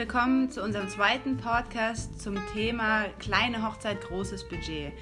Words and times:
willkommen 0.00 0.50
zu 0.50 0.62
unserem 0.62 0.88
zweiten 0.88 1.36
Podcast 1.36 2.22
zum 2.22 2.34
Thema 2.54 3.04
kleine 3.18 3.62
Hochzeit, 3.62 4.00
großes 4.00 4.48
Budget. 4.48 4.94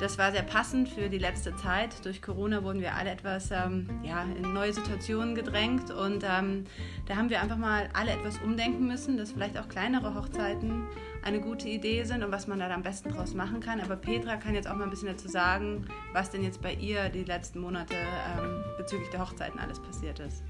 Das 0.00 0.18
war 0.18 0.32
sehr 0.32 0.42
passend 0.42 0.88
für 0.88 1.08
die 1.08 1.18
letzte 1.18 1.54
Zeit. 1.54 2.04
Durch 2.04 2.20
Corona 2.20 2.64
wurden 2.64 2.80
wir 2.80 2.96
alle 2.96 3.10
etwas 3.10 3.50
ähm, 3.52 3.88
ja, 4.02 4.22
in 4.22 4.52
neue 4.52 4.72
Situationen 4.72 5.36
gedrängt 5.36 5.92
und 5.92 6.24
ähm, 6.24 6.64
da 7.06 7.16
haben 7.16 7.30
wir 7.30 7.40
einfach 7.40 7.56
mal 7.56 7.88
alle 7.92 8.10
etwas 8.10 8.38
umdenken 8.38 8.88
müssen, 8.88 9.16
dass 9.16 9.32
vielleicht 9.32 9.56
auch 9.56 9.68
kleinere 9.68 10.14
Hochzeiten 10.14 10.88
eine 11.24 11.40
gute 11.40 11.68
Idee 11.68 12.02
sind 12.04 12.22
und 12.22 12.32
was 12.32 12.48
man 12.48 12.58
da 12.58 12.68
am 12.70 12.82
besten 12.82 13.10
draus 13.10 13.34
machen 13.34 13.60
kann. 13.60 13.80
Aber 13.80 13.96
Petra 13.96 14.36
kann 14.36 14.54
jetzt 14.54 14.68
auch 14.68 14.74
mal 14.74 14.84
ein 14.84 14.90
bisschen 14.90 15.08
dazu 15.08 15.28
sagen, 15.28 15.86
was 16.12 16.30
denn 16.30 16.42
jetzt 16.42 16.60
bei 16.60 16.74
ihr 16.74 17.08
die 17.08 17.24
letzten 17.24 17.60
Monate 17.60 17.94
ähm, 17.94 18.64
bezüglich 18.76 19.08
der 19.10 19.20
Hochzeiten 19.20 19.58
alles 19.60 19.80
passiert 19.80 20.18
ist. 20.18 20.42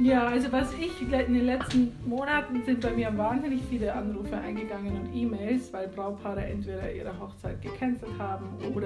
Ja, 0.00 0.26
also 0.26 0.50
was 0.50 0.72
ich 0.74 1.02
in 1.02 1.10
den 1.10 1.44
letzten 1.44 1.92
Monaten 2.06 2.62
sind 2.64 2.80
bei 2.80 2.90
mir 2.90 3.16
wahnsinnig 3.16 3.60
viele 3.68 3.92
Anrufe 3.92 4.36
eingegangen 4.36 4.98
und 4.98 5.14
E-Mails, 5.14 5.72
weil 5.72 5.88
Braupaare 5.88 6.44
entweder 6.44 6.90
ihre 6.90 7.18
Hochzeit 7.20 7.60
gecancelt 7.60 8.18
haben 8.18 8.46
oder 8.74 8.79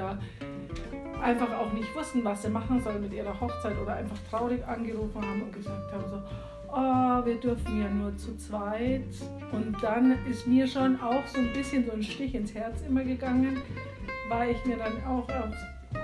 einfach 1.22 1.52
auch 1.58 1.72
nicht 1.72 1.94
wussten, 1.94 2.24
was 2.24 2.42
sie 2.42 2.50
machen 2.50 2.80
sollen 2.82 3.00
mit 3.00 3.12
ihrer 3.12 3.38
Hochzeit 3.40 3.76
oder 3.80 3.94
einfach 3.94 4.18
traurig 4.30 4.66
angerufen 4.66 5.22
haben 5.22 5.42
und 5.42 5.52
gesagt 5.52 5.92
haben 5.92 6.04
so, 6.08 6.22
oh, 6.68 7.24
wir 7.24 7.36
dürfen 7.40 7.80
ja 7.80 7.88
nur 7.88 8.16
zu 8.16 8.36
zweit. 8.36 9.08
Und 9.52 9.76
dann 9.82 10.16
ist 10.28 10.46
mir 10.46 10.66
schon 10.66 11.00
auch 11.00 11.26
so 11.26 11.38
ein 11.38 11.52
bisschen 11.52 11.86
so 11.86 11.92
ein 11.92 12.02
Stich 12.02 12.34
ins 12.34 12.54
Herz 12.54 12.82
immer 12.86 13.04
gegangen, 13.04 13.58
weil 14.28 14.50
ich 14.50 14.64
mir 14.66 14.76
dann 14.76 15.04
auch 15.04 15.26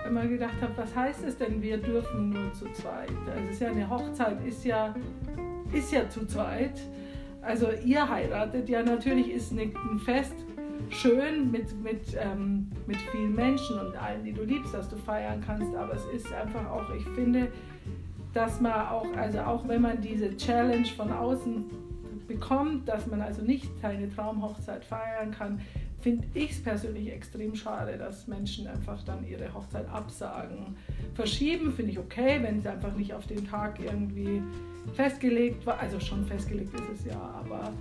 immer 0.06 0.26
gedacht 0.26 0.60
habe, 0.62 0.72
was 0.76 0.94
heißt 0.94 1.24
es 1.24 1.36
denn, 1.36 1.60
wir 1.60 1.78
dürfen 1.78 2.30
nur 2.30 2.52
zu 2.54 2.66
zweit? 2.72 3.10
Also 3.26 3.44
es 3.46 3.50
ist 3.52 3.60
ja 3.60 3.70
eine 3.70 3.90
Hochzeit, 3.90 4.46
ist 4.46 4.64
ja, 4.64 4.94
ist 5.72 5.92
ja 5.92 6.08
zu 6.08 6.26
zweit. 6.26 6.80
Also 7.42 7.68
ihr 7.84 8.08
heiratet 8.08 8.68
ja 8.68 8.82
natürlich, 8.82 9.30
ist 9.30 9.52
ein 9.52 9.72
Fest 10.04 10.34
schön 10.88 11.50
mit, 11.50 11.80
mit, 11.82 12.16
ähm, 12.18 12.70
mit 12.86 12.96
vielen 13.12 13.34
Menschen 13.34 13.78
und 13.78 13.96
allen, 13.96 14.24
die 14.24 14.32
du 14.32 14.42
liebst, 14.42 14.74
dass 14.74 14.88
du 14.88 14.96
feiern 14.96 15.42
kannst, 15.44 15.74
aber 15.74 15.94
es 15.94 16.04
ist 16.06 16.32
einfach 16.32 16.68
auch, 16.70 16.92
ich 16.94 17.04
finde, 17.14 17.48
dass 18.32 18.60
man 18.60 18.72
auch, 18.88 19.06
also 19.16 19.40
auch 19.40 19.66
wenn 19.68 19.82
man 19.82 20.00
diese 20.00 20.36
Challenge 20.36 20.86
von 20.86 21.12
außen 21.12 21.64
bekommt, 22.28 22.88
dass 22.88 23.06
man 23.06 23.20
also 23.20 23.42
nicht 23.42 23.68
seine 23.82 24.08
Traumhochzeit 24.08 24.84
feiern 24.84 25.32
kann, 25.32 25.60
finde 26.00 26.26
ich 26.34 26.52
es 26.52 26.62
persönlich 26.62 27.12
extrem 27.12 27.54
schade, 27.54 27.98
dass 27.98 28.26
Menschen 28.26 28.66
einfach 28.66 29.02
dann 29.02 29.26
ihre 29.26 29.52
Hochzeit 29.52 29.88
absagen. 29.88 30.76
Verschieben 31.14 31.72
finde 31.72 31.92
ich 31.92 31.98
okay, 31.98 32.38
wenn 32.40 32.58
es 32.58 32.66
einfach 32.66 32.94
nicht 32.94 33.12
auf 33.12 33.26
den 33.26 33.46
Tag 33.46 33.80
irgendwie 33.80 34.42
festgelegt 34.94 35.66
war. 35.66 35.78
Also 35.78 36.00
schon 36.00 36.24
festgelegt 36.24 36.72
ist 36.74 37.00
es 37.00 37.04
ja, 37.04 37.20
aber 37.20 37.72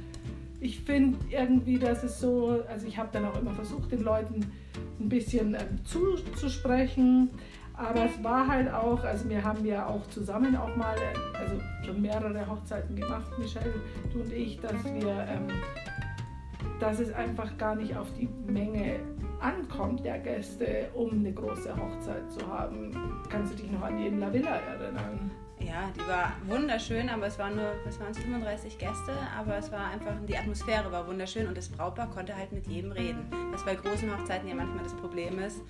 ich 0.59 0.81
finde 0.81 1.17
irgendwie, 1.29 1.79
dass 1.79 2.03
es 2.03 2.19
so, 2.19 2.63
also 2.69 2.87
ich 2.87 2.97
habe 2.97 3.09
dann 3.11 3.25
auch 3.25 3.39
immer 3.39 3.51
versucht, 3.51 3.91
den 3.91 4.01
Leuten 4.01 4.51
ein 4.99 5.09
bisschen 5.09 5.53
ähm, 5.53 5.83
zuzusprechen. 5.85 7.29
Aber 7.73 8.05
es 8.05 8.21
war 8.21 8.45
halt 8.45 8.69
auch, 8.73 9.01
also 9.05 9.29
wir 9.29 9.41
haben 9.41 9.65
ja 9.65 9.87
auch 9.87 10.05
zusammen 10.07 10.53
auch 10.57 10.75
mal, 10.75 10.97
also 11.33 11.55
schon 11.85 12.01
mehrere 12.01 12.45
Hochzeiten 12.45 12.93
gemacht, 12.93 13.31
Michelle, 13.37 13.73
du 14.11 14.19
und 14.19 14.33
ich, 14.33 14.59
dass 14.59 14.83
wir, 14.83 15.25
ähm, 15.29 15.47
dass 16.81 16.99
es 16.99 17.13
einfach 17.13 17.57
gar 17.57 17.75
nicht 17.75 17.95
auf 17.95 18.07
die 18.19 18.27
Menge 18.51 18.99
ankommt 19.39 20.03
der 20.03 20.19
Gäste, 20.19 20.89
um 20.93 21.11
eine 21.11 21.31
große 21.31 21.73
Hochzeit 21.73 22.29
zu 22.29 22.45
haben. 22.45 22.91
Kannst 23.29 23.53
du 23.53 23.63
dich 23.63 23.71
noch 23.71 23.83
an 23.83 23.97
die 23.97 24.07
in 24.07 24.19
La 24.19 24.33
Villa 24.33 24.57
erinnern? 24.57 25.31
Ja, 25.69 25.91
die 25.95 26.07
war 26.07 26.33
wunderschön, 26.47 27.09
aber 27.09 27.27
es 27.27 27.37
waren 27.37 27.55
nur, 27.55 27.73
was 27.85 27.99
waren 27.99 28.09
es, 28.09 28.17
35 28.17 28.79
Gäste, 28.79 29.13
aber 29.37 29.57
es 29.57 29.71
war 29.71 29.91
einfach, 29.91 30.13
die 30.27 30.35
Atmosphäre 30.35 30.91
war 30.91 31.05
wunderschön 31.05 31.47
und 31.47 31.55
das 31.55 31.69
Brautpaar 31.69 32.09
konnte 32.09 32.35
halt 32.35 32.51
mit 32.51 32.65
jedem 32.65 32.91
reden. 32.91 33.27
Was 33.51 33.63
bei 33.63 33.75
großen 33.75 34.11
Hochzeiten 34.11 34.49
ja 34.49 34.55
manchmal 34.55 34.83
das 34.83 34.95
Problem 34.95 35.37
ist, 35.37 35.61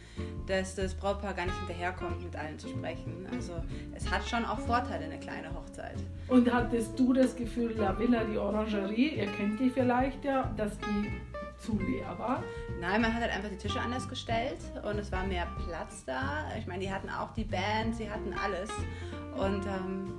dass 0.47 0.75
das 0.75 0.93
Brautpaar 0.93 1.33
gar 1.33 1.47
nicht 1.47 1.57
hinterherkommt, 1.59 2.23
mit 2.23 2.33
allen 2.33 2.57
zu 2.57 2.69
sprechen. 2.69 3.27
Also 3.33 3.61
es 3.93 4.09
hat 4.09 4.25
schon 4.25 4.45
auch 4.45 4.59
Vorteile, 4.59 5.03
eine 5.03 5.19
kleine 5.19 5.53
Hochzeit. 5.53 5.97
Und 6.29 6.49
hattest 6.49 6.97
du 6.97 7.11
das 7.11 7.35
Gefühl, 7.35 7.75
La 7.77 7.99
Villa, 7.99 8.23
die 8.23 8.37
Orangerie, 8.37 9.17
ihr 9.17 9.27
kennt 9.27 9.59
die 9.59 9.69
vielleicht 9.69 10.23
ja, 10.23 10.49
dass 10.55 10.77
die 10.77 11.11
zu 11.59 11.77
leer 11.77 12.17
war? 12.17 12.43
Nein, 12.79 13.01
man 13.01 13.13
hat 13.13 13.21
halt 13.21 13.33
einfach 13.33 13.49
die 13.49 13.57
Tische 13.57 13.79
anders 13.79 14.07
gestellt 14.07 14.59
und 14.83 14.97
es 14.97 15.11
war 15.11 15.25
mehr 15.25 15.47
Platz 15.67 16.03
da. 16.05 16.45
Ich 16.57 16.67
meine, 16.67 16.81
die 16.81 16.91
hatten 16.91 17.09
auch 17.09 17.33
die 17.33 17.43
Band, 17.43 17.95
sie 17.95 18.09
hatten 18.09 18.33
alles. 18.33 18.69
Und 19.37 19.65
ähm, 19.65 20.13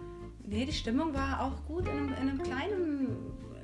nee, 0.46 0.64
die 0.64 0.72
Stimmung 0.72 1.14
war 1.14 1.40
auch 1.42 1.66
gut 1.66 1.86
in 1.86 1.96
einem, 1.96 2.08
in 2.08 2.14
einem 2.14 2.42
kleinen, 2.42 3.16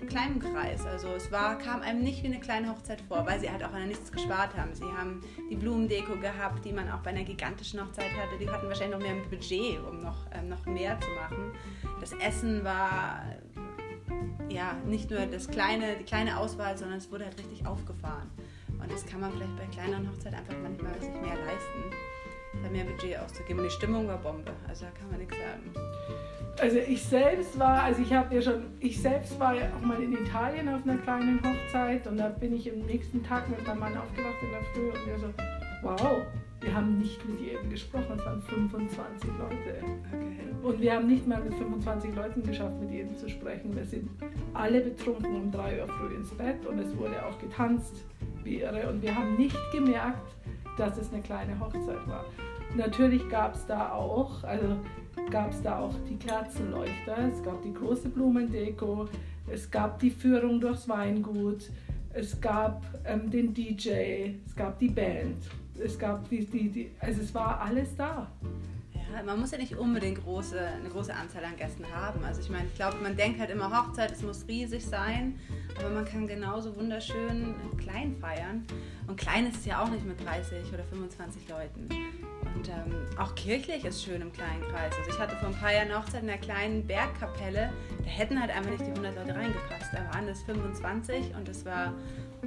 kleinen 0.08 0.38
Kreis. 0.38 0.86
Also 0.86 1.08
es 1.08 1.30
war, 1.30 1.58
kam 1.58 1.82
einem 1.82 2.02
nicht 2.02 2.22
wie 2.22 2.28
eine 2.28 2.40
kleine 2.40 2.70
Hochzeit 2.70 3.00
vor, 3.02 3.26
weil 3.26 3.40
sie 3.40 3.50
halt 3.50 3.62
auch 3.62 3.72
an 3.72 3.88
nichts 3.88 4.10
gespart 4.10 4.56
haben. 4.56 4.74
Sie 4.74 4.84
haben 4.84 5.20
die 5.50 5.56
Blumendeko 5.56 6.16
gehabt, 6.16 6.64
die 6.64 6.72
man 6.72 6.90
auch 6.90 7.00
bei 7.00 7.10
einer 7.10 7.24
gigantischen 7.24 7.80
Hochzeit 7.80 8.10
hatte. 8.12 8.38
Die 8.40 8.48
hatten 8.48 8.66
wahrscheinlich 8.68 8.98
noch 8.98 9.06
mehr 9.06 9.22
Budget, 9.28 9.78
um 9.84 10.00
noch, 10.00 10.26
ähm, 10.32 10.48
noch 10.48 10.64
mehr 10.66 10.98
zu 11.00 11.10
machen. 11.10 11.52
Das 12.00 12.12
Essen 12.12 12.64
war 12.64 13.22
ja, 14.48 14.76
nicht 14.86 15.10
nur 15.10 15.26
das 15.26 15.48
kleine, 15.48 15.96
die 15.98 16.04
kleine 16.04 16.38
Auswahl, 16.38 16.76
sondern 16.76 16.98
es 16.98 17.10
wurde 17.10 17.24
halt 17.24 17.38
richtig 17.38 17.66
aufgefahren. 17.66 18.30
Und 18.80 18.92
das 18.92 19.04
kann 19.06 19.20
man 19.20 19.32
vielleicht 19.32 19.56
bei 19.56 19.66
kleineren 19.66 20.08
Hochzeiten 20.10 20.38
einfach 20.38 20.54
manchmal 20.62 20.94
sich 21.00 21.12
mehr 21.14 21.36
leisten, 21.44 22.62
da 22.62 22.70
mehr 22.70 22.84
Budget 22.84 23.18
auszugeben. 23.18 23.60
Und 23.60 23.66
die 23.66 23.74
Stimmung 23.74 24.06
war 24.06 24.18
Bombe, 24.18 24.52
also 24.68 24.84
da 24.84 24.90
kann 24.92 25.10
man 25.10 25.18
nichts 25.18 25.36
sagen. 25.36 25.72
Also 26.58 26.78
ich 26.78 27.02
selbst 27.02 27.58
war, 27.58 27.82
also 27.82 28.00
ich 28.00 28.12
habe 28.12 28.34
ja 28.34 28.40
schon, 28.40 28.64
ich 28.80 29.00
selbst 29.00 29.38
war 29.38 29.54
ja 29.54 29.68
auch 29.76 29.84
mal 29.84 30.02
in 30.02 30.12
Italien 30.12 30.68
auf 30.70 30.82
einer 30.84 30.96
kleinen 30.98 31.38
Hochzeit 31.42 32.06
und 32.06 32.16
da 32.16 32.28
bin 32.28 32.54
ich 32.54 32.72
am 32.72 32.78
nächsten 32.80 33.22
Tag 33.22 33.48
mit 33.50 33.66
meinem 33.66 33.80
Mann 33.80 33.96
aufgewacht 33.96 34.36
in 34.42 34.50
der 34.50 34.62
Früh 34.72 34.88
und 34.88 35.06
wir 35.06 35.18
so, 35.18 35.34
wow, 35.82 36.22
wir 36.66 36.74
haben 36.74 36.98
nicht 36.98 37.24
mit 37.28 37.40
jedem 37.40 37.70
gesprochen, 37.70 38.18
es 38.18 38.26
waren 38.26 38.42
25 38.42 39.30
Leute. 39.38 39.78
Okay. 40.08 40.26
Und 40.64 40.80
wir 40.80 40.94
haben 40.94 41.06
nicht 41.06 41.24
mal 41.26 41.40
mit 41.40 41.54
25 41.54 42.14
Leuten 42.16 42.42
geschafft, 42.42 42.80
mit 42.80 42.90
jedem 42.90 43.16
zu 43.16 43.28
sprechen. 43.28 43.74
Wir 43.76 43.84
sind 43.84 44.10
alle 44.52 44.80
betrunken 44.80 45.32
um 45.36 45.52
3 45.52 45.80
Uhr 45.80 45.86
früh 45.86 46.16
ins 46.16 46.30
Bett 46.30 46.66
und 46.66 46.80
es 46.80 46.96
wurde 46.96 47.24
auch 47.24 47.38
getanzt 47.38 48.04
wie 48.42 48.62
irre. 48.62 48.90
Und 48.90 49.00
wir 49.00 49.14
haben 49.14 49.36
nicht 49.36 49.56
gemerkt, 49.72 50.34
dass 50.76 50.98
es 50.98 51.12
eine 51.12 51.22
kleine 51.22 51.58
Hochzeit 51.60 52.04
war. 52.08 52.24
Natürlich 52.74 53.28
gab 53.28 53.54
es 53.54 53.64
da 53.66 53.92
auch, 53.92 54.42
also 54.42 54.76
gab 55.30 55.52
es 55.52 55.62
da 55.62 55.78
auch 55.78 55.94
die 56.10 56.16
Kerzenleuchter, 56.16 57.28
es 57.32 57.42
gab 57.44 57.62
die 57.62 57.72
große 57.72 58.08
Blumendeko, 58.08 59.06
es 59.48 59.70
gab 59.70 60.00
die 60.00 60.10
Führung 60.10 60.60
durchs 60.60 60.88
Weingut, 60.88 61.70
es 62.12 62.40
gab 62.40 62.82
ähm, 63.04 63.30
den 63.30 63.54
DJ, 63.54 64.32
es 64.44 64.56
gab 64.56 64.80
die 64.80 64.88
Band 64.88 65.36
es 65.82 65.98
gab 65.98 66.28
die, 66.28 66.44
die, 66.44 66.68
die, 66.68 66.90
also 67.00 67.20
es 67.20 67.34
war 67.34 67.60
alles 67.60 67.94
da. 67.96 68.30
Man 69.24 69.40
muss 69.40 69.52
ja 69.52 69.58
nicht 69.58 69.76
unbedingt 69.76 70.22
große, 70.22 70.58
eine 70.58 70.88
große 70.88 71.14
Anzahl 71.14 71.44
an 71.44 71.56
Gästen 71.56 71.84
haben. 71.94 72.24
Also 72.24 72.40
ich 72.40 72.50
meine, 72.50 72.66
ich 72.66 72.74
glaube, 72.74 72.96
man 73.02 73.16
denkt 73.16 73.38
halt 73.38 73.50
immer 73.50 73.70
Hochzeit, 73.70 74.10
es 74.10 74.22
muss 74.22 74.46
riesig 74.48 74.84
sein, 74.84 75.38
aber 75.78 75.90
man 75.90 76.04
kann 76.04 76.26
genauso 76.26 76.76
wunderschön 76.76 77.54
klein 77.78 78.16
feiern. 78.20 78.66
Und 79.06 79.16
klein 79.16 79.46
ist 79.46 79.60
es 79.60 79.66
ja 79.66 79.82
auch 79.82 79.88
nicht 79.88 80.04
mit 80.04 80.22
30 80.24 80.72
oder 80.72 80.82
25 80.84 81.48
Leuten. 81.48 81.88
Und 82.54 82.68
ähm, 82.68 83.06
auch 83.18 83.34
kirchlich 83.36 83.84
ist 83.84 84.02
schön 84.02 84.20
im 84.20 84.32
kleinen 84.32 84.62
Kreis. 84.62 84.92
Also 84.98 85.10
ich 85.10 85.18
hatte 85.18 85.36
vor 85.36 85.48
ein 85.48 85.54
paar 85.54 85.72
Jahren 85.72 85.96
Hochzeit 85.96 86.22
in 86.22 86.28
einer 86.28 86.38
kleinen 86.38 86.86
Bergkapelle, 86.86 87.70
da 87.98 88.10
hätten 88.10 88.40
halt 88.40 88.50
einfach 88.50 88.70
nicht 88.70 88.86
die 88.86 88.90
100 88.90 89.14
Leute 89.14 89.34
reingepasst. 89.34 89.92
Da 89.92 90.14
waren 90.14 90.26
es 90.28 90.42
25 90.42 91.34
und 91.36 91.48
es 91.48 91.64
war 91.64 91.94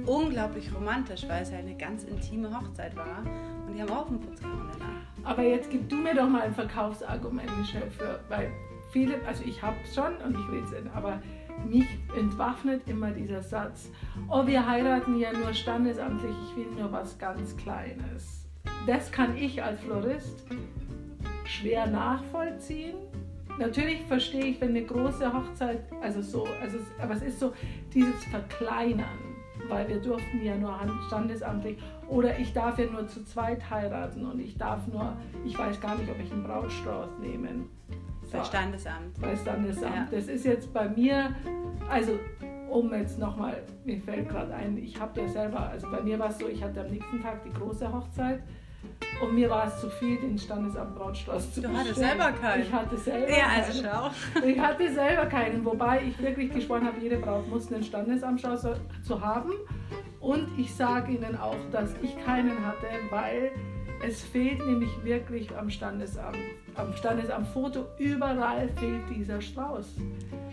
unglaublich 0.06 0.74
romantisch, 0.74 1.26
weil 1.28 1.42
es 1.42 1.52
halt 1.52 1.66
eine 1.66 1.76
ganz 1.76 2.04
intime 2.04 2.50
Hochzeit 2.54 2.96
war. 2.96 3.22
Und 3.66 3.74
die 3.74 3.82
haben 3.82 3.90
auch 3.90 4.08
einen 4.08 4.20
Putz 4.20 4.40
gehauen 4.40 4.68
danach. 4.72 5.32
Aber 5.32 5.42
jetzt 5.42 5.70
gib 5.70 5.88
du 5.88 5.96
mir 5.96 6.14
doch 6.14 6.28
mal 6.28 6.42
ein 6.42 6.54
Verkaufsargument, 6.54 7.48
Michelle, 7.58 7.90
für, 7.90 8.20
weil 8.28 8.50
viele, 8.90 9.14
also 9.26 9.44
ich 9.44 9.62
habe 9.62 9.76
schon 9.94 10.16
und 10.24 10.38
ich 10.38 10.50
will 10.50 10.62
es 10.64 10.94
aber 10.94 11.20
mich 11.68 11.86
entwaffnet 12.16 12.82
immer 12.86 13.10
dieser 13.10 13.42
Satz, 13.42 13.90
oh, 14.28 14.46
wir 14.46 14.66
heiraten 14.66 15.18
ja 15.18 15.32
nur 15.32 15.52
standesamtlich, 15.52 16.34
ich 16.48 16.56
will 16.56 16.72
nur 16.78 16.90
was 16.90 17.18
ganz 17.18 17.56
Kleines. 17.56 18.46
Das 18.86 19.12
kann 19.12 19.36
ich 19.36 19.62
als 19.62 19.80
Florist 19.80 20.44
schwer 21.44 21.86
nachvollziehen. 21.86 22.96
Natürlich 23.58 24.00
verstehe 24.08 24.46
ich, 24.46 24.60
wenn 24.60 24.70
eine 24.70 24.84
große 24.84 25.30
Hochzeit, 25.32 25.80
also 26.00 26.22
so, 26.22 26.46
also, 26.62 26.78
aber 26.98 27.14
es 27.14 27.22
ist 27.22 27.40
so 27.40 27.52
dieses 27.92 28.24
Verkleinern 28.24 29.29
weil 29.68 29.88
wir 29.88 30.00
durften 30.00 30.42
ja 30.42 30.56
nur 30.56 30.78
standesamtlich 31.06 31.78
oder 32.08 32.38
ich 32.38 32.52
darf 32.52 32.78
ja 32.78 32.86
nur 32.86 33.06
zu 33.06 33.24
zweit 33.24 33.68
heiraten 33.70 34.26
und 34.26 34.40
ich 34.40 34.56
darf 34.56 34.86
nur, 34.86 35.16
ich 35.44 35.58
weiß 35.58 35.80
gar 35.80 35.96
nicht, 35.96 36.10
ob 36.10 36.18
ich 36.18 36.32
einen 36.32 36.44
Brautstrauß 36.44 37.18
nehmen. 37.20 37.68
So, 38.22 38.38
bei 38.38 38.44
Standesamt. 38.44 39.20
Bei 39.20 39.36
Standesamt. 39.36 39.94
Ja. 39.94 40.08
Das 40.10 40.26
ist 40.28 40.44
jetzt 40.44 40.72
bei 40.72 40.88
mir, 40.88 41.34
also 41.88 42.18
um 42.70 42.92
jetzt 42.94 43.18
nochmal, 43.18 43.62
mir 43.84 44.00
fällt 44.00 44.28
gerade 44.28 44.54
ein, 44.54 44.76
ich 44.78 44.98
habe 45.00 45.20
ja 45.20 45.28
selber, 45.28 45.68
also 45.68 45.90
bei 45.90 46.00
mir 46.00 46.18
war 46.18 46.30
es 46.30 46.38
so, 46.38 46.46
ich 46.48 46.62
hatte 46.62 46.82
am 46.82 46.90
nächsten 46.90 47.20
Tag 47.20 47.42
die 47.42 47.52
große 47.52 47.92
Hochzeit 47.92 48.42
Und 49.20 49.34
mir 49.34 49.50
war 49.50 49.66
es 49.66 49.80
zu 49.80 49.90
viel, 49.90 50.16
den 50.18 50.38
Standesamt 50.38 50.94
Brautschloss 50.96 51.52
zu 51.52 51.60
Du 51.60 51.68
bestellen. 51.68 51.78
hattest 51.86 51.98
selber 52.00 52.32
keinen. 52.32 52.62
Ich 52.62 52.72
hatte 52.72 52.96
selber 52.96 53.28
Ja, 53.30 53.44
also 53.56 53.82
keinen. 53.82 53.92
schau. 53.92 54.46
Ich 54.46 54.58
hatte 54.58 54.92
selber 54.94 55.26
keinen, 55.26 55.64
wobei 55.64 56.02
ich 56.08 56.22
wirklich 56.22 56.50
geschworen 56.52 56.86
habe, 56.86 56.98
jede 57.00 57.18
Braut 57.18 57.46
muss 57.48 57.70
einen 57.72 57.82
Standesamtschau 57.82 58.56
zu- 58.56 58.80
zu 59.02 59.20
haben. 59.20 59.52
Und 60.20 60.48
ich 60.58 60.74
sage 60.74 61.12
Ihnen 61.12 61.36
auch, 61.38 61.56
dass 61.72 61.94
ich 62.02 62.16
keinen 62.24 62.64
hatte, 62.66 62.86
weil 63.10 63.50
es 64.06 64.22
fehlt 64.22 64.64
nämlich 64.66 64.90
wirklich 65.04 65.54
am 65.56 65.68
Standesamt, 65.68 66.36
am 66.74 66.94
Standesamtfoto, 66.94 67.86
überall 67.98 68.68
fehlt 68.70 69.02
dieser 69.14 69.40
Strauß. 69.40 69.96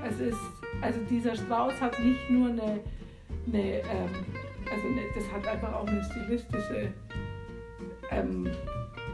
Es 0.09 0.19
ist, 0.19 0.37
also 0.81 0.99
dieser 1.09 1.35
Strauß 1.35 1.79
hat 1.79 1.97
nicht 1.99 2.29
nur 2.29 2.49
eine, 2.49 2.79
eine 3.47 3.63
ähm, 3.79 4.09
also 4.69 4.87
eine, 4.87 5.01
das 5.15 5.31
hat 5.31 5.47
einfach 5.47 5.73
auch 5.73 5.87
eine 5.87 6.03
stilistische 6.03 6.91
ähm, 8.11 8.49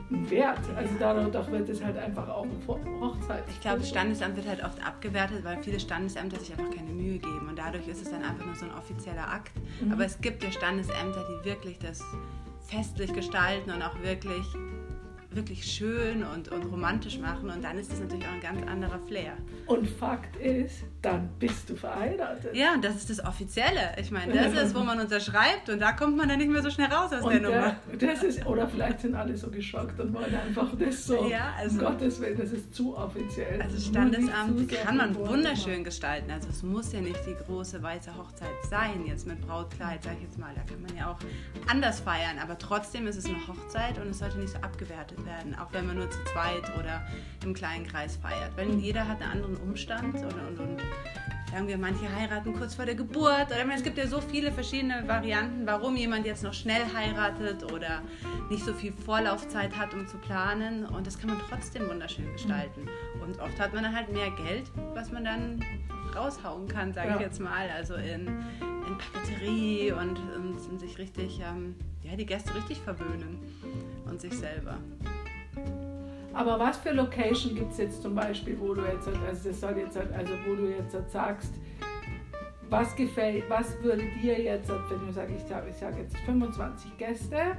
Wert. 0.10 0.60
Also 0.76 0.94
dadurch 1.00 1.52
wird 1.52 1.70
es 1.70 1.84
halt 1.84 1.98
einfach 1.98 2.28
auch 2.30 2.44
ein 2.44 2.62
Ho- 2.68 2.80
Hochzeit. 3.02 3.44
Ich 3.50 3.60
glaube, 3.62 3.80
das 3.80 3.90
Standesamt 3.90 4.36
wird 4.36 4.48
halt 4.48 4.64
oft 4.64 4.86
abgewertet, 4.86 5.44
weil 5.44 5.62
viele 5.64 5.80
Standesämter 5.80 6.40
sich 6.40 6.52
einfach 6.52 6.70
keine 6.76 6.92
Mühe 6.92 7.18
geben 7.18 7.48
und 7.50 7.58
dadurch 7.58 7.88
ist 7.88 8.02
es 8.04 8.12
dann 8.12 8.24
einfach 8.24 8.46
nur 8.46 8.56
so 8.56 8.66
ein 8.66 8.72
offizieller 8.78 9.28
Akt. 9.28 9.52
Mhm. 9.82 9.92
Aber 9.92 10.06
es 10.06 10.20
gibt 10.22 10.44
ja 10.44 10.52
Standesämter, 10.52 11.26
die 11.28 11.50
wirklich 11.50 11.80
das 11.80 12.04
festlich 12.68 13.12
gestalten 13.14 13.72
und 13.72 13.82
auch 13.82 14.00
wirklich, 14.04 14.46
wirklich 15.36 15.66
schön 15.66 16.24
und, 16.24 16.50
und 16.50 16.64
romantisch 16.66 17.18
machen 17.20 17.50
und 17.50 17.64
dann 17.64 17.78
ist 17.78 17.92
das 17.92 18.00
natürlich 18.00 18.26
auch 18.26 18.32
ein 18.34 18.42
ganz 18.42 18.62
anderer 18.70 19.00
Flair. 19.08 19.34
Und 19.66 19.88
Fakt 19.88 20.36
ist, 20.38 20.84
dann 21.02 21.30
bist 21.40 21.70
du 21.70 21.76
verheiratet. 21.76 22.56
Ja, 22.56 22.74
und 22.74 22.84
das 22.84 22.96
ist 22.96 23.10
das 23.10 23.24
Offizielle. 23.26 23.94
Ich 24.00 24.12
meine, 24.12 24.34
das 24.34 24.54
ist, 24.54 24.76
wo 24.76 24.80
man 24.80 25.00
unterschreibt 25.00 25.70
und 25.70 25.80
da 25.80 25.92
kommt 25.94 26.18
man 26.18 26.30
dann 26.30 26.38
nicht 26.40 26.50
mehr 26.52 26.62
so 26.62 26.70
schnell 26.70 26.92
raus 26.92 27.12
aus 27.14 27.22
der 27.22 27.38
Und 27.38 27.42
Nummer. 27.44 27.76
der, 28.00 28.08
das 28.10 28.24
ist, 28.24 28.46
oder 28.46 28.68
vielleicht 28.68 29.02
sind 29.02 29.16
alle 29.16 29.36
so 29.38 29.50
geschockt 29.50 30.00
und 30.00 30.14
wollen 30.14 30.34
einfach 30.36 30.70
das 30.78 31.06
so. 31.06 31.28
Ja, 31.28 31.54
also- 31.58 31.80
um 31.80 31.86
Gottes 31.86 32.20
Willen, 32.22 32.38
das 32.38 32.52
ist 32.52 32.74
zu 32.74 32.96
offiziell. 32.98 33.62
Also 33.62 33.80
Standesamt 33.80 34.70
kann 34.70 34.98
man 34.98 35.16
wunderschön 35.16 35.84
gestalten. 35.84 36.32
Also 36.32 36.50
es 36.50 36.64
muss 36.64 36.92
ja 36.94 37.02
nicht 37.02 37.20
die 37.26 37.36
große 37.46 37.82
weiße 37.82 38.16
Hochzeit 38.18 38.50
sein, 38.70 39.06
jetzt 39.06 39.28
mit 39.28 39.42
Brautkleid, 39.42 40.04
sag 40.04 40.14
ich 40.18 40.24
jetzt 40.24 40.38
mal. 40.38 40.54
Da 40.56 40.62
kann 40.62 40.82
man 40.82 40.96
ja 40.96 41.12
auch 41.12 41.20
anders 41.70 42.00
feiern. 42.00 42.38
Aber 42.42 42.58
trotzdem 42.58 43.08
ist 43.08 43.18
es 43.18 43.26
eine 43.26 43.38
Hochzeit 43.48 43.98
und 44.00 44.10
es 44.10 44.20
sollte 44.20 44.38
nicht 44.40 44.50
so 44.54 44.58
abgewertet 44.60 45.23
werden, 45.26 45.56
auch 45.56 45.72
wenn 45.72 45.88
man 45.88 45.98
nur 45.98 46.10
zu 46.10 46.20
zweit 46.26 46.64
oder 46.80 47.06
im 47.44 47.54
kleinen 47.54 47.86
Kreis 47.86 48.18
feiert. 48.18 48.56
Weil 48.56 48.70
jeder 48.76 49.08
hat 49.08 49.22
einen 49.22 49.32
anderen 49.32 49.58
Umstand 49.58 50.16
und, 50.16 50.24
und, 50.34 50.60
und 50.60 50.82
sagen 51.52 51.68
wir, 51.68 51.78
manche 51.78 52.14
heiraten 52.16 52.54
kurz 52.54 52.74
vor 52.76 52.86
der 52.86 52.96
Geburt. 52.96 53.48
Oder 53.48 53.66
es 53.76 53.84
gibt 53.84 53.98
ja 53.98 54.08
so 54.08 54.22
viele 54.22 54.52
verschiedene 54.52 55.08
Varianten, 55.08 55.66
warum 55.68 55.96
jemand 55.96 56.26
jetzt 56.26 56.44
noch 56.44 56.54
schnell 56.54 56.82
heiratet 56.96 57.72
oder 57.72 58.02
nicht 58.50 58.64
so 58.66 58.74
viel 58.74 58.92
Vorlaufzeit 58.94 59.76
hat, 59.78 59.94
um 59.94 60.08
zu 60.08 60.18
planen. 60.18 60.86
Und 60.86 61.06
das 61.06 61.20
kann 61.20 61.30
man 61.30 61.40
trotzdem 61.50 61.88
wunderschön 61.88 62.32
gestalten. 62.34 62.88
Und 63.24 63.40
oft 63.40 63.60
hat 63.60 63.74
man 63.74 63.84
dann 63.84 63.96
halt 63.96 64.12
mehr 64.12 64.32
Geld, 64.32 64.66
was 64.96 65.12
man 65.12 65.24
dann 65.26 65.64
raushauen 66.16 66.68
kann, 66.68 66.94
sage 66.94 67.10
Ja. 67.10 67.16
ich 67.16 67.22
jetzt 67.22 67.40
mal. 67.40 67.70
Also 67.76 67.96
in, 67.96 68.28
in 68.88 68.98
Papeterie 68.98 69.92
und, 69.92 70.20
und, 70.36 70.58
und 70.70 70.80
sich 70.80 70.98
richtig, 70.98 71.40
ähm, 71.40 71.76
ja, 72.04 72.16
die 72.16 72.26
Gäste 72.26 72.54
richtig 72.56 72.80
verwöhnen 72.82 73.40
und 74.06 74.20
sich 74.22 74.34
selber. 74.34 74.78
Aber 76.34 76.60
was 76.60 76.78
für 76.78 76.92
Location 76.92 77.56
gibt 77.56 77.72
es 77.72 77.78
jetzt 77.78 78.02
zum 78.02 78.16
Beispiel, 78.16 78.60
wo 78.60 78.74
du 78.74 78.82
jetzt, 78.82 79.08
also 79.08 79.50
das 79.50 79.60
soll 79.60 79.78
jetzt, 79.78 79.96
also 79.98 80.34
wo 80.48 80.56
du 80.56 80.68
jetzt 80.68 80.96
sagst, 81.12 81.54
was 82.70 82.96
gefällt, 82.96 83.48
was 83.50 83.80
würde 83.84 84.04
dir 84.22 84.42
jetzt, 84.42 84.70
wenn 84.70 85.06
du 85.06 85.14
sagst, 85.14 85.36
ich 85.36 85.44
sage 85.44 85.72
sag 85.72 85.98
jetzt 85.98 86.18
25 86.26 86.98
Gäste, 86.98 87.56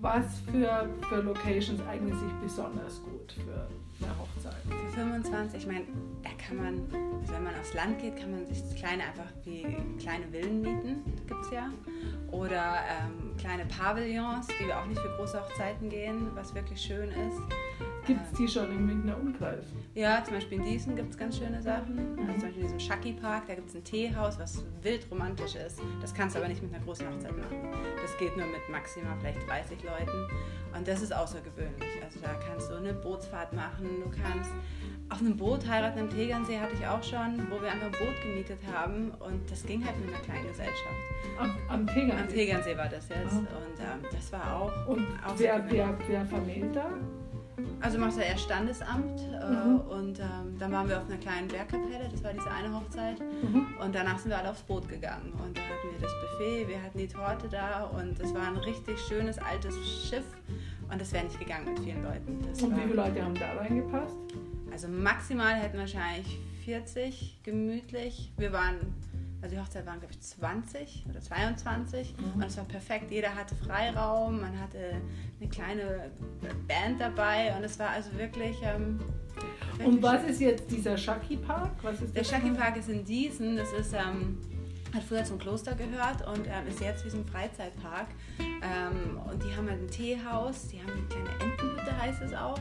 was 0.00 0.24
für, 0.50 0.88
für 1.10 1.20
Locations 1.20 1.80
eignen 1.86 2.18
sich 2.18 2.32
besonders 2.42 3.02
gut 3.02 3.32
für 3.32 3.68
eine 4.02 4.18
Hochzeit? 4.18 4.54
Für 4.66 5.00
25, 5.00 5.60
ich 5.60 5.66
meine, 5.66 5.84
da 6.22 6.30
kann 6.42 6.56
man, 6.56 7.20
also 7.20 7.34
wenn 7.34 7.44
man 7.44 7.54
aufs 7.60 7.74
Land 7.74 7.98
geht, 8.00 8.16
kann 8.16 8.30
man 8.30 8.46
sich 8.46 8.62
kleine 8.76 9.02
einfach 9.02 9.30
wie 9.44 9.76
kleine 9.98 10.26
Villen 10.30 10.62
mieten, 10.62 11.04
gibt 11.26 11.44
es 11.44 11.50
ja. 11.50 11.68
Oder 12.30 12.76
ähm, 12.88 13.36
kleine 13.36 13.66
Pavillons, 13.66 14.46
die 14.46 14.72
auch 14.72 14.86
nicht 14.86 15.00
für 15.00 15.10
große 15.18 15.38
Hochzeiten 15.38 15.90
gehen, 15.90 16.28
was 16.34 16.54
wirklich 16.54 16.80
schön 16.80 17.10
ist. 17.10 17.42
Gibt 18.06 18.20
es 18.24 18.38
die 18.38 18.48
schon 18.48 18.70
im 18.70 18.86
Münchner 18.86 19.16
Umkreis? 19.16 19.64
Ja, 19.94 20.22
zum 20.24 20.34
Beispiel 20.34 20.58
in 20.58 20.64
Diesen 20.64 20.96
gibt 20.96 21.10
es 21.10 21.18
ganz 21.18 21.38
schöne 21.38 21.60
Sachen. 21.60 21.98
Also 22.18 22.32
zum 22.32 22.40
Beispiel 22.42 22.62
in 22.62 22.62
diesem 22.62 22.80
Shaki 22.80 23.12
Park, 23.12 23.44
da 23.46 23.54
gibt 23.54 23.68
es 23.68 23.74
ein 23.74 23.84
Teehaus, 23.84 24.38
was 24.38 24.64
wild 24.82 25.06
romantisch 25.10 25.54
ist. 25.54 25.80
Das 26.00 26.14
kannst 26.14 26.34
du 26.34 26.40
aber 26.40 26.48
nicht 26.48 26.62
mit 26.62 26.72
einer 26.74 26.82
großen 26.84 27.06
Hochzeit 27.06 27.36
machen. 27.36 27.58
Das 28.00 28.16
geht 28.18 28.36
nur 28.36 28.46
mit 28.46 28.68
maximal 28.70 29.16
vielleicht 29.20 29.46
30 29.48 29.82
Leuten. 29.82 30.26
Und 30.76 30.88
das 30.88 31.02
ist 31.02 31.14
außergewöhnlich. 31.14 32.02
Also 32.02 32.20
da 32.20 32.34
kannst 32.48 32.70
du 32.70 32.76
eine 32.76 32.94
Bootsfahrt 32.94 33.52
machen, 33.52 33.86
du 34.04 34.10
kannst 34.10 34.50
auf 35.10 35.18
einem 35.18 35.36
Boot 35.36 35.66
heiraten. 35.66 35.98
Im 35.98 36.10
Tegernsee 36.10 36.58
hatte 36.58 36.74
ich 36.74 36.86
auch 36.86 37.02
schon, 37.02 37.46
wo 37.50 37.60
wir 37.60 37.70
einfach 37.70 37.86
ein 37.86 37.92
Boot 37.92 38.22
gemietet 38.22 38.60
haben. 38.72 39.10
Und 39.18 39.50
das 39.50 39.64
ging 39.66 39.84
halt 39.84 39.98
mit 39.98 40.14
einer 40.14 40.22
kleinen 40.22 40.46
Gesellschaft. 40.46 40.96
Am, 41.38 41.56
am 41.68 41.86
Tegernsee. 41.86 42.22
Am 42.22 42.28
Tegernsee 42.28 42.76
war 42.76 42.88
das 42.88 43.08
jetzt. 43.08 43.34
Ah. 43.34 43.38
Und 43.38 43.80
ähm, 43.80 44.08
das 44.10 44.32
war 44.32 44.56
auch 44.56 44.86
Und 44.86 45.06
wer, 45.36 45.64
wer, 45.68 45.98
wer 46.06 46.24
vermählt 46.24 46.74
da? 46.74 46.90
Also 47.80 47.98
machst 47.98 48.18
du 48.18 48.22
erst 48.22 48.44
Standesamt 48.44 49.20
äh, 49.20 49.50
Mhm. 49.50 49.80
und 49.88 50.18
ähm, 50.20 50.56
dann 50.58 50.70
waren 50.72 50.88
wir 50.88 50.98
auf 50.98 51.06
einer 51.08 51.16
kleinen 51.18 51.48
Bergkapelle, 51.48 52.08
das 52.10 52.22
war 52.22 52.32
diese 52.32 52.50
eine 52.50 52.72
Hochzeit. 52.74 53.18
Mhm. 53.20 53.66
Und 53.82 53.94
danach 53.94 54.18
sind 54.18 54.30
wir 54.30 54.38
alle 54.38 54.50
aufs 54.50 54.62
Boot 54.62 54.88
gegangen 54.88 55.32
und 55.44 55.56
da 55.56 55.62
hatten 55.62 55.90
wir 55.92 56.00
das 56.00 56.12
Buffet, 56.20 56.68
wir 56.68 56.82
hatten 56.82 56.98
die 56.98 57.08
Torte 57.08 57.48
da 57.48 57.84
und 57.84 58.18
es 58.20 58.32
war 58.34 58.46
ein 58.48 58.56
richtig 58.58 58.98
schönes 59.00 59.38
altes 59.38 59.74
Schiff 60.08 60.24
und 60.90 61.00
das 61.00 61.12
wäre 61.12 61.24
nicht 61.24 61.38
gegangen 61.38 61.66
mit 61.72 61.80
vielen 61.80 62.02
Leuten. 62.02 62.38
Das 62.48 62.62
Und 62.62 62.76
wie 62.76 62.80
viele 62.82 62.94
Leute 62.94 63.24
haben 63.24 63.34
da 63.34 63.52
reingepasst? 63.58 64.16
Also 64.72 64.88
maximal 64.88 65.54
hätten 65.54 65.78
wahrscheinlich 65.78 66.38
40 66.64 67.38
gemütlich. 67.42 68.30
Wir 68.36 68.52
waren, 68.52 68.76
also 69.42 69.54
die 69.56 69.60
Hochzeit 69.60 69.86
waren 69.86 69.98
glaube 70.00 70.12
ich 70.12 70.20
20 70.20 71.04
oder 71.08 71.20
22 71.20 72.14
Mhm. 72.18 72.34
und 72.42 72.44
es 72.44 72.56
war 72.56 72.64
perfekt. 72.64 73.10
Jeder 73.10 73.34
hatte 73.34 73.54
Freiraum, 73.54 74.40
man 74.40 74.58
hatte 74.60 75.00
eine 75.40 75.48
kleine 75.48 76.10
Band 76.68 77.00
dabei 77.00 77.54
und 77.56 77.64
es 77.64 77.78
war 77.78 77.90
also 77.90 78.12
wirklich. 78.18 78.56
Ähm, 78.62 78.98
wirklich 79.78 79.86
Und 79.86 80.02
was 80.02 80.20
schön. 80.22 80.30
ist 80.30 80.40
jetzt 80.40 80.70
dieser 80.70 80.96
Shaki 80.98 81.36
Park? 81.38 81.70
Was 81.82 82.00
ist 82.02 82.14
Der? 82.14 82.24
Shaki 82.24 82.50
Park 82.50 82.76
ist 82.76 82.88
in 82.90 83.04
Diesen, 83.04 83.56
das 83.56 83.72
ist, 83.72 83.94
ähm, 83.94 84.38
hat 84.94 85.02
früher 85.04 85.24
zum 85.24 85.38
Kloster 85.38 85.74
gehört 85.74 86.26
und 86.26 86.46
ähm, 86.46 86.66
ist 86.68 86.80
jetzt 86.80 87.04
wie 87.04 87.10
so 87.10 87.18
ein 87.18 87.24
Freizeitpark. 87.24 88.08
Ähm, 88.38 89.18
und 89.30 89.42
die 89.42 89.54
haben 89.54 89.68
halt 89.68 89.80
ein 89.80 89.88
Teehaus, 89.88 90.68
die 90.68 90.80
haben 90.80 90.92
eine 90.92 91.02
kleine 91.02 91.30
Entenhütte, 91.40 91.98
heißt 92.00 92.22
es 92.22 92.34
auch. 92.34 92.58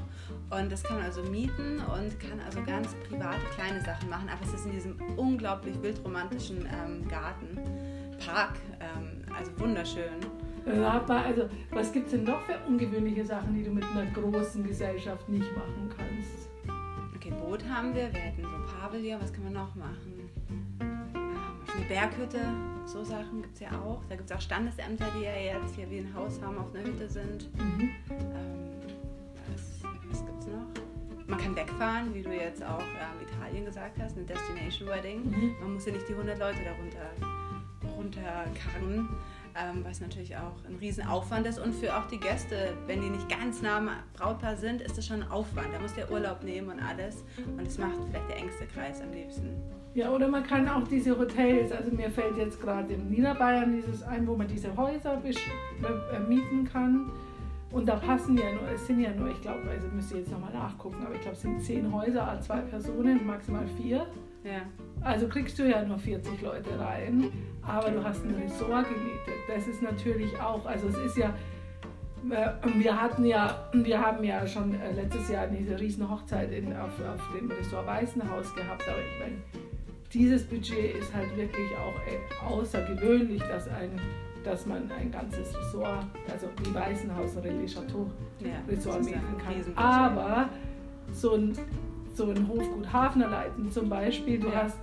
Und 0.49 0.71
das 0.71 0.83
kann 0.83 0.97
man 0.97 1.05
also 1.05 1.23
mieten 1.23 1.79
und 1.79 2.19
kann 2.19 2.39
also 2.45 2.61
ganz 2.63 2.93
private 3.07 3.41
kleine 3.55 3.81
Sachen 3.81 4.09
machen. 4.09 4.29
Aber 4.29 4.41
es 4.43 4.53
ist 4.53 4.65
in 4.65 4.71
diesem 4.71 4.95
unglaublich 5.17 5.81
wildromantischen 5.81 6.65
ähm, 6.65 7.07
Garten, 7.07 7.57
Park, 8.23 8.55
ähm, 8.79 9.23
also 9.35 9.51
wunderschön. 9.59 10.19
Rat 10.65 11.07
mal, 11.07 11.25
also, 11.25 11.49
was 11.71 11.91
gibt 11.91 12.07
es 12.07 12.11
denn 12.11 12.25
noch 12.25 12.41
für 12.41 12.57
ungewöhnliche 12.67 13.25
Sachen, 13.25 13.55
die 13.55 13.63
du 13.63 13.71
mit 13.71 13.83
einer 13.85 14.05
großen 14.11 14.63
Gesellschaft 14.67 15.27
nicht 15.29 15.49
machen 15.55 15.89
kannst? 15.95 16.49
Okay, 17.15 17.31
Boot 17.31 17.63
haben 17.67 17.95
wir, 17.95 18.13
wir 18.13 18.19
hätten 18.19 18.43
so 18.43 18.49
ein 18.49 18.65
Pavillon, 18.65 19.19
was 19.21 19.33
kann 19.33 19.45
man 19.45 19.53
noch 19.53 19.73
machen? 19.75 20.18
Berghütte, 21.89 22.39
so 22.85 23.03
Sachen 23.03 23.41
gibt 23.41 23.55
es 23.55 23.61
ja 23.61 23.71
auch. 23.71 24.03
Da 24.07 24.15
gibt 24.15 24.29
es 24.29 24.37
auch 24.37 24.41
Standesämter, 24.41 25.07
die 25.17 25.23
ja 25.23 25.35
jetzt 25.35 25.75
hier 25.75 25.89
wie 25.89 25.97
ein 25.97 26.13
Haus 26.13 26.39
haben, 26.39 26.59
auf 26.59 26.73
einer 26.73 26.83
Hütte 26.83 27.09
sind. 27.09 27.49
Mhm. 27.57 27.89
Ähm, 28.11 28.69
was 29.51 29.83
was 30.07 30.23
gibt 30.23 30.39
es 30.39 30.47
noch? 30.47 31.27
Man 31.27 31.39
kann 31.39 31.55
wegfahren, 31.55 32.13
wie 32.13 32.21
du 32.21 32.31
jetzt 32.31 32.63
auch 32.63 32.79
ähm, 32.79 33.27
Italien 33.27 33.65
gesagt 33.65 33.99
hast, 33.99 34.15
eine 34.15 34.25
Destination 34.25 34.87
Wedding. 34.87 35.31
Mhm. 35.31 35.55
Man 35.61 35.73
muss 35.73 35.85
ja 35.87 35.93
nicht 35.93 36.07
die 36.07 36.13
100 36.13 36.37
Leute 36.37 36.59
darunter 36.63 37.09
runterkarren, 37.97 39.09
ähm, 39.55 39.83
was 39.83 39.99
natürlich 39.99 40.35
auch 40.37 40.63
ein 40.67 40.75
Riesenaufwand 40.75 41.47
ist. 41.47 41.57
Und 41.57 41.73
für 41.73 41.97
auch 41.97 42.07
die 42.07 42.19
Gäste, 42.19 42.77
wenn 42.85 43.01
die 43.01 43.09
nicht 43.09 43.27
ganz 43.29 43.63
nah 43.63 43.77
am 43.77 43.89
Brautpaar 44.13 44.57
sind, 44.57 44.81
ist 44.81 44.95
das 44.95 45.07
schon 45.07 45.23
ein 45.23 45.31
Aufwand. 45.31 45.73
Da 45.73 45.79
muss 45.79 45.95
der 45.95 46.11
Urlaub 46.11 46.43
nehmen 46.43 46.69
und 46.69 46.79
alles. 46.79 47.23
Und 47.57 47.65
das 47.65 47.79
macht 47.79 47.95
vielleicht 48.07 48.29
der 48.29 48.37
engste 48.37 48.67
Kreis 48.67 49.01
am 49.01 49.11
liebsten. 49.11 49.57
Ja, 49.99 50.11
oder 50.11 50.29
man 50.29 50.43
kann 50.43 50.65
auch 50.69 50.87
diese 50.87 51.19
Hotels, 51.19 51.73
also 51.73 51.91
mir 51.91 52.09
fällt 52.09 52.37
jetzt 52.37 52.61
gerade 52.61 52.93
im 52.93 53.09
Niederbayern 53.09 53.73
dieses 53.73 54.01
ein, 54.01 54.25
wo 54.25 54.33
man 54.33 54.47
diese 54.47 54.73
Häuser 54.77 55.21
äh, 55.25 56.19
mieten 56.19 56.63
kann. 56.63 57.11
Und 57.69 57.85
da 57.85 57.97
passen 57.97 58.37
ja 58.37 58.45
nur, 58.53 58.61
es 58.73 58.87
sind 58.87 59.01
ja 59.01 59.13
nur, 59.13 59.29
ich 59.29 59.41
glaube, 59.41 59.59
also 59.69 59.87
müsste 59.93 60.13
ich 60.13 60.19
jetzt 60.21 60.31
nochmal 60.31 60.53
nachgucken, 60.53 61.05
aber 61.05 61.15
ich 61.15 61.19
glaube, 61.19 61.35
es 61.35 61.41
sind 61.41 61.61
zehn 61.61 61.93
Häuser, 61.93 62.31
a 62.31 62.39
zwei 62.39 62.61
Personen, 62.61 63.27
maximal 63.27 63.67
vier. 63.75 64.07
Ja. 64.45 64.61
Also 65.01 65.27
kriegst 65.27 65.59
du 65.59 65.69
ja 65.69 65.83
nur 65.83 65.99
40 65.99 66.41
Leute 66.43 66.79
rein, 66.79 67.29
aber 67.61 67.91
du 67.91 68.01
hast 68.01 68.23
ein 68.23 68.33
Ressort 68.35 68.85
gemietet. 68.87 69.43
Das 69.53 69.67
ist 69.67 69.81
natürlich 69.81 70.39
auch, 70.39 70.65
also 70.65 70.87
es 70.87 70.97
ist 70.97 71.17
ja, 71.17 71.33
äh, 72.29 72.51
wir 72.73 73.01
hatten 73.01 73.25
ja, 73.25 73.69
wir 73.73 73.99
haben 73.99 74.23
ja 74.23 74.47
schon 74.47 74.79
äh, 74.79 74.93
letztes 74.93 75.27
Jahr 75.27 75.47
diese 75.47 75.77
riesen 75.77 76.09
Hochzeit 76.09 76.53
in, 76.53 76.71
auf, 76.71 76.93
auf 77.05 77.37
dem 77.37 77.51
Ressort 77.51 77.85
Weißenhaus 77.85 78.55
gehabt, 78.55 78.87
aber 78.87 78.99
ich 78.99 79.19
meine, 79.19 79.68
dieses 80.13 80.43
Budget 80.43 80.95
ist 80.97 81.13
halt 81.13 81.35
wirklich 81.37 81.69
auch 81.77 82.49
außergewöhnlich, 82.51 83.41
dass 83.43 83.67
ein 83.69 83.91
dass 84.43 84.65
man 84.65 84.89
ein 84.91 85.11
ganzes 85.11 85.53
Ressort, 85.55 86.05
also 86.31 86.47
wie 86.63 86.73
Waisenhaus 86.73 87.35
oder 87.35 87.51
Le 87.51 87.65
Chateau 87.65 88.09
Ja, 88.39 88.51
Ressort 88.69 89.05
ein 89.05 89.75
kann. 89.75 89.75
Aber 89.75 90.49
so 91.11 91.33
ein, 91.35 91.53
so 92.15 92.29
ein 92.31 92.47
Hofgut 92.47 92.91
Hafnerleiten 92.91 93.69
zum 93.69 93.89
Beispiel, 93.89 94.39
du 94.39 94.47
Ja. 94.47 94.63
hast 94.63 94.77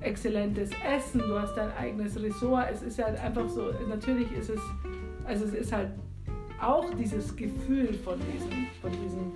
exzellentes 0.00 0.70
Essen, 0.86 1.20
du 1.20 1.40
hast 1.40 1.54
dein 1.56 1.72
eigenes 1.72 2.20
Ressort. 2.22 2.66
Es 2.70 2.82
ist 2.82 3.02
halt 3.02 3.18
einfach 3.18 3.48
so, 3.48 3.72
natürlich 3.88 4.30
ist 4.32 4.50
es, 4.50 4.60
also 5.24 5.46
es 5.46 5.54
ist 5.54 5.72
halt 5.72 5.90
auch 6.60 6.92
dieses 6.94 7.34
Gefühl 7.34 7.94
von 7.94 8.18
diesem, 8.20 8.66
von 8.82 8.90
diesem, 8.92 9.32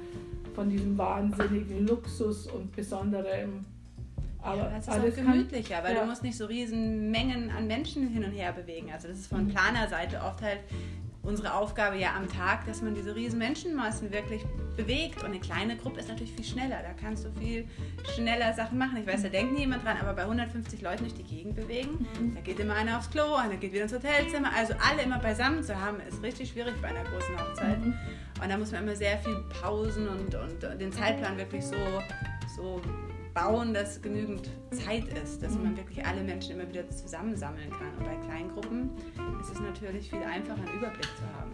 von 0.54 0.68
diesem 0.68 0.98
wahnsinnigen 0.98 1.86
Luxus 1.86 2.46
und 2.48 2.70
Besonderem. 2.76 3.64
Aber 4.42 4.56
ja, 4.56 4.72
es 4.76 4.86
ist 4.86 4.92
auch 4.92 4.94
kann, 5.14 5.14
gemütlicher, 5.14 5.82
weil 5.84 5.94
ja. 5.94 6.00
du 6.02 6.06
musst 6.06 6.22
nicht 6.22 6.36
so 6.36 6.46
riesen 6.46 7.10
Mengen 7.10 7.50
an 7.50 7.66
Menschen 7.66 8.08
hin 8.08 8.24
und 8.24 8.32
her 8.32 8.52
bewegen. 8.52 8.90
Also 8.92 9.08
das 9.08 9.18
ist 9.18 9.26
von 9.28 9.44
Mhm. 9.44 9.48
Planerseite 9.50 10.20
oft 10.20 10.42
halt 10.42 10.60
unsere 11.22 11.54
Aufgabe 11.54 11.96
ja 11.98 12.16
am 12.16 12.28
Tag, 12.28 12.66
dass 12.66 12.82
man 12.82 12.96
diese 12.96 13.14
riesen 13.14 13.38
Menschenmassen 13.38 14.10
wirklich 14.10 14.42
bewegt. 14.76 15.20
Und 15.20 15.26
eine 15.26 15.38
kleine 15.38 15.76
Gruppe 15.76 16.00
ist 16.00 16.08
natürlich 16.08 16.32
viel 16.32 16.44
schneller. 16.44 16.78
Da 16.82 16.92
kannst 17.00 17.24
du 17.24 17.30
viel 17.38 17.68
schneller 18.16 18.52
Sachen 18.54 18.76
machen. 18.76 18.96
Ich 18.96 19.06
weiß, 19.06 19.22
da 19.22 19.28
denkt 19.28 19.56
niemand 19.56 19.84
dran, 19.84 19.98
aber 20.00 20.14
bei 20.14 20.22
150 20.22 20.82
Leuten 20.82 21.02
durch 21.04 21.14
die 21.14 21.22
Gegend 21.22 21.54
bewegen, 21.54 22.08
Mhm. 22.18 22.34
da 22.34 22.40
geht 22.40 22.58
immer 22.58 22.74
einer 22.74 22.98
aufs 22.98 23.08
Klo, 23.10 23.36
einer 23.36 23.54
geht 23.56 23.72
wieder 23.72 23.84
ins 23.84 23.92
Hotelzimmer. 23.92 24.50
Also 24.56 24.74
alle 24.90 25.02
immer 25.02 25.20
beisammen 25.20 25.62
zu 25.62 25.80
haben, 25.80 25.98
ist 26.00 26.20
richtig 26.24 26.50
schwierig 26.50 26.74
bei 26.82 26.88
einer 26.88 27.04
großen 27.04 27.38
Hochzeit. 27.38 27.78
Mhm. 27.78 27.94
Und 28.42 28.48
da 28.50 28.58
muss 28.58 28.72
man 28.72 28.82
immer 28.82 28.96
sehr 28.96 29.16
viel 29.18 29.44
Pausen 29.62 30.08
und, 30.08 30.34
und 30.34 30.80
den 30.80 30.90
Zeitplan 30.90 31.38
wirklich 31.38 31.64
so, 31.64 31.76
so 32.56 32.80
bauen, 33.34 33.72
dass 33.74 34.00
genügend 34.02 34.50
Zeit 34.70 35.04
ist, 35.22 35.42
dass 35.42 35.54
Mhm. 35.56 35.62
man 35.64 35.76
wirklich 35.76 36.04
alle 36.04 36.22
Menschen 36.22 36.52
immer 36.58 36.68
wieder 36.68 36.88
zusammensammeln 36.90 37.70
kann. 37.70 37.88
Und 37.98 38.04
bei 38.04 38.26
kleinen 38.26 38.50
Gruppen 38.54 38.90
ist 39.40 39.52
es 39.52 39.60
natürlich 39.60 40.10
viel 40.10 40.22
einfacher, 40.22 40.58
einen 40.62 40.78
Überblick 40.78 41.08
zu 41.16 41.24
haben. 41.38 41.52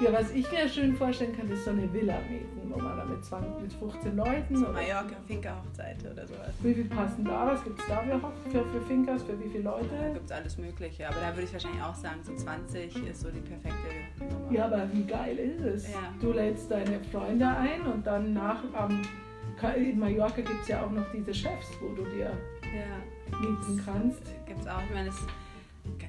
Ja, 0.00 0.12
was 0.12 0.32
ich 0.32 0.50
mir 0.50 0.68
schön 0.68 0.96
vorstellen 0.96 1.36
kann, 1.36 1.48
ist 1.50 1.64
so 1.64 1.70
eine 1.70 1.92
Villa 1.92 2.16
mieten, 2.28 2.72
wo 2.72 2.78
man 2.80 2.96
da 2.96 3.04
mit, 3.04 3.24
20, 3.24 3.60
mit 3.62 3.72
15 3.74 4.16
Leuten 4.16 4.56
oder 4.56 4.72
Mallorca, 4.72 5.14
Finca-Hochzeit 5.28 5.98
oder 6.10 6.26
sowas. 6.26 6.50
Wie 6.60 6.74
viel 6.74 6.86
passen 6.86 7.24
da? 7.24 7.46
Was 7.46 7.62
gibt 7.62 7.78
es 7.78 7.86
da 7.86 8.00
für, 8.50 8.64
für, 8.64 8.80
Finkers? 8.86 9.22
Für 9.22 9.38
wie 9.38 9.48
viele 9.48 9.64
Da 9.64 9.76
Leute? 9.76 10.10
gibt 10.14 10.24
es 10.26 10.32
alles 10.32 10.58
Mögliche. 10.58 11.06
Aber 11.08 11.20
da 11.20 11.28
würde 11.34 11.42
ich 11.42 11.52
wahrscheinlich 11.52 11.82
auch 11.82 11.94
sagen, 11.94 12.20
so 12.24 12.34
20 12.34 13.06
ist 13.06 13.20
so 13.20 13.28
die 13.30 13.40
perfekte 13.40 14.24
Nummer. 14.24 14.50
Ja, 14.52 14.64
aber 14.64 14.88
wie 14.92 15.04
geil 15.04 15.36
ist 15.38 15.60
es? 15.60 15.92
Ja. 15.92 15.98
Du 16.20 16.32
lädst 16.32 16.70
deine 16.70 16.98
Freunde 17.12 17.46
ein 17.46 17.82
und 17.82 18.04
dann 18.04 18.32
nach 18.32 18.62
am 18.72 19.02
in 19.70 19.98
Mallorca 19.98 20.40
gibt 20.42 20.62
es 20.62 20.68
ja 20.68 20.84
auch 20.84 20.90
noch 20.90 21.04
diese 21.12 21.32
Chefs, 21.34 21.68
wo 21.80 21.88
du 21.94 22.04
dir 22.10 22.30
ja. 22.62 23.38
mieten 23.40 23.82
kannst. 23.84 24.22
Gibt 24.46 24.60
es 24.60 24.66
auch. 24.66 24.82
Ich 24.88 24.94
meine, 24.94 25.08
es 25.08 25.16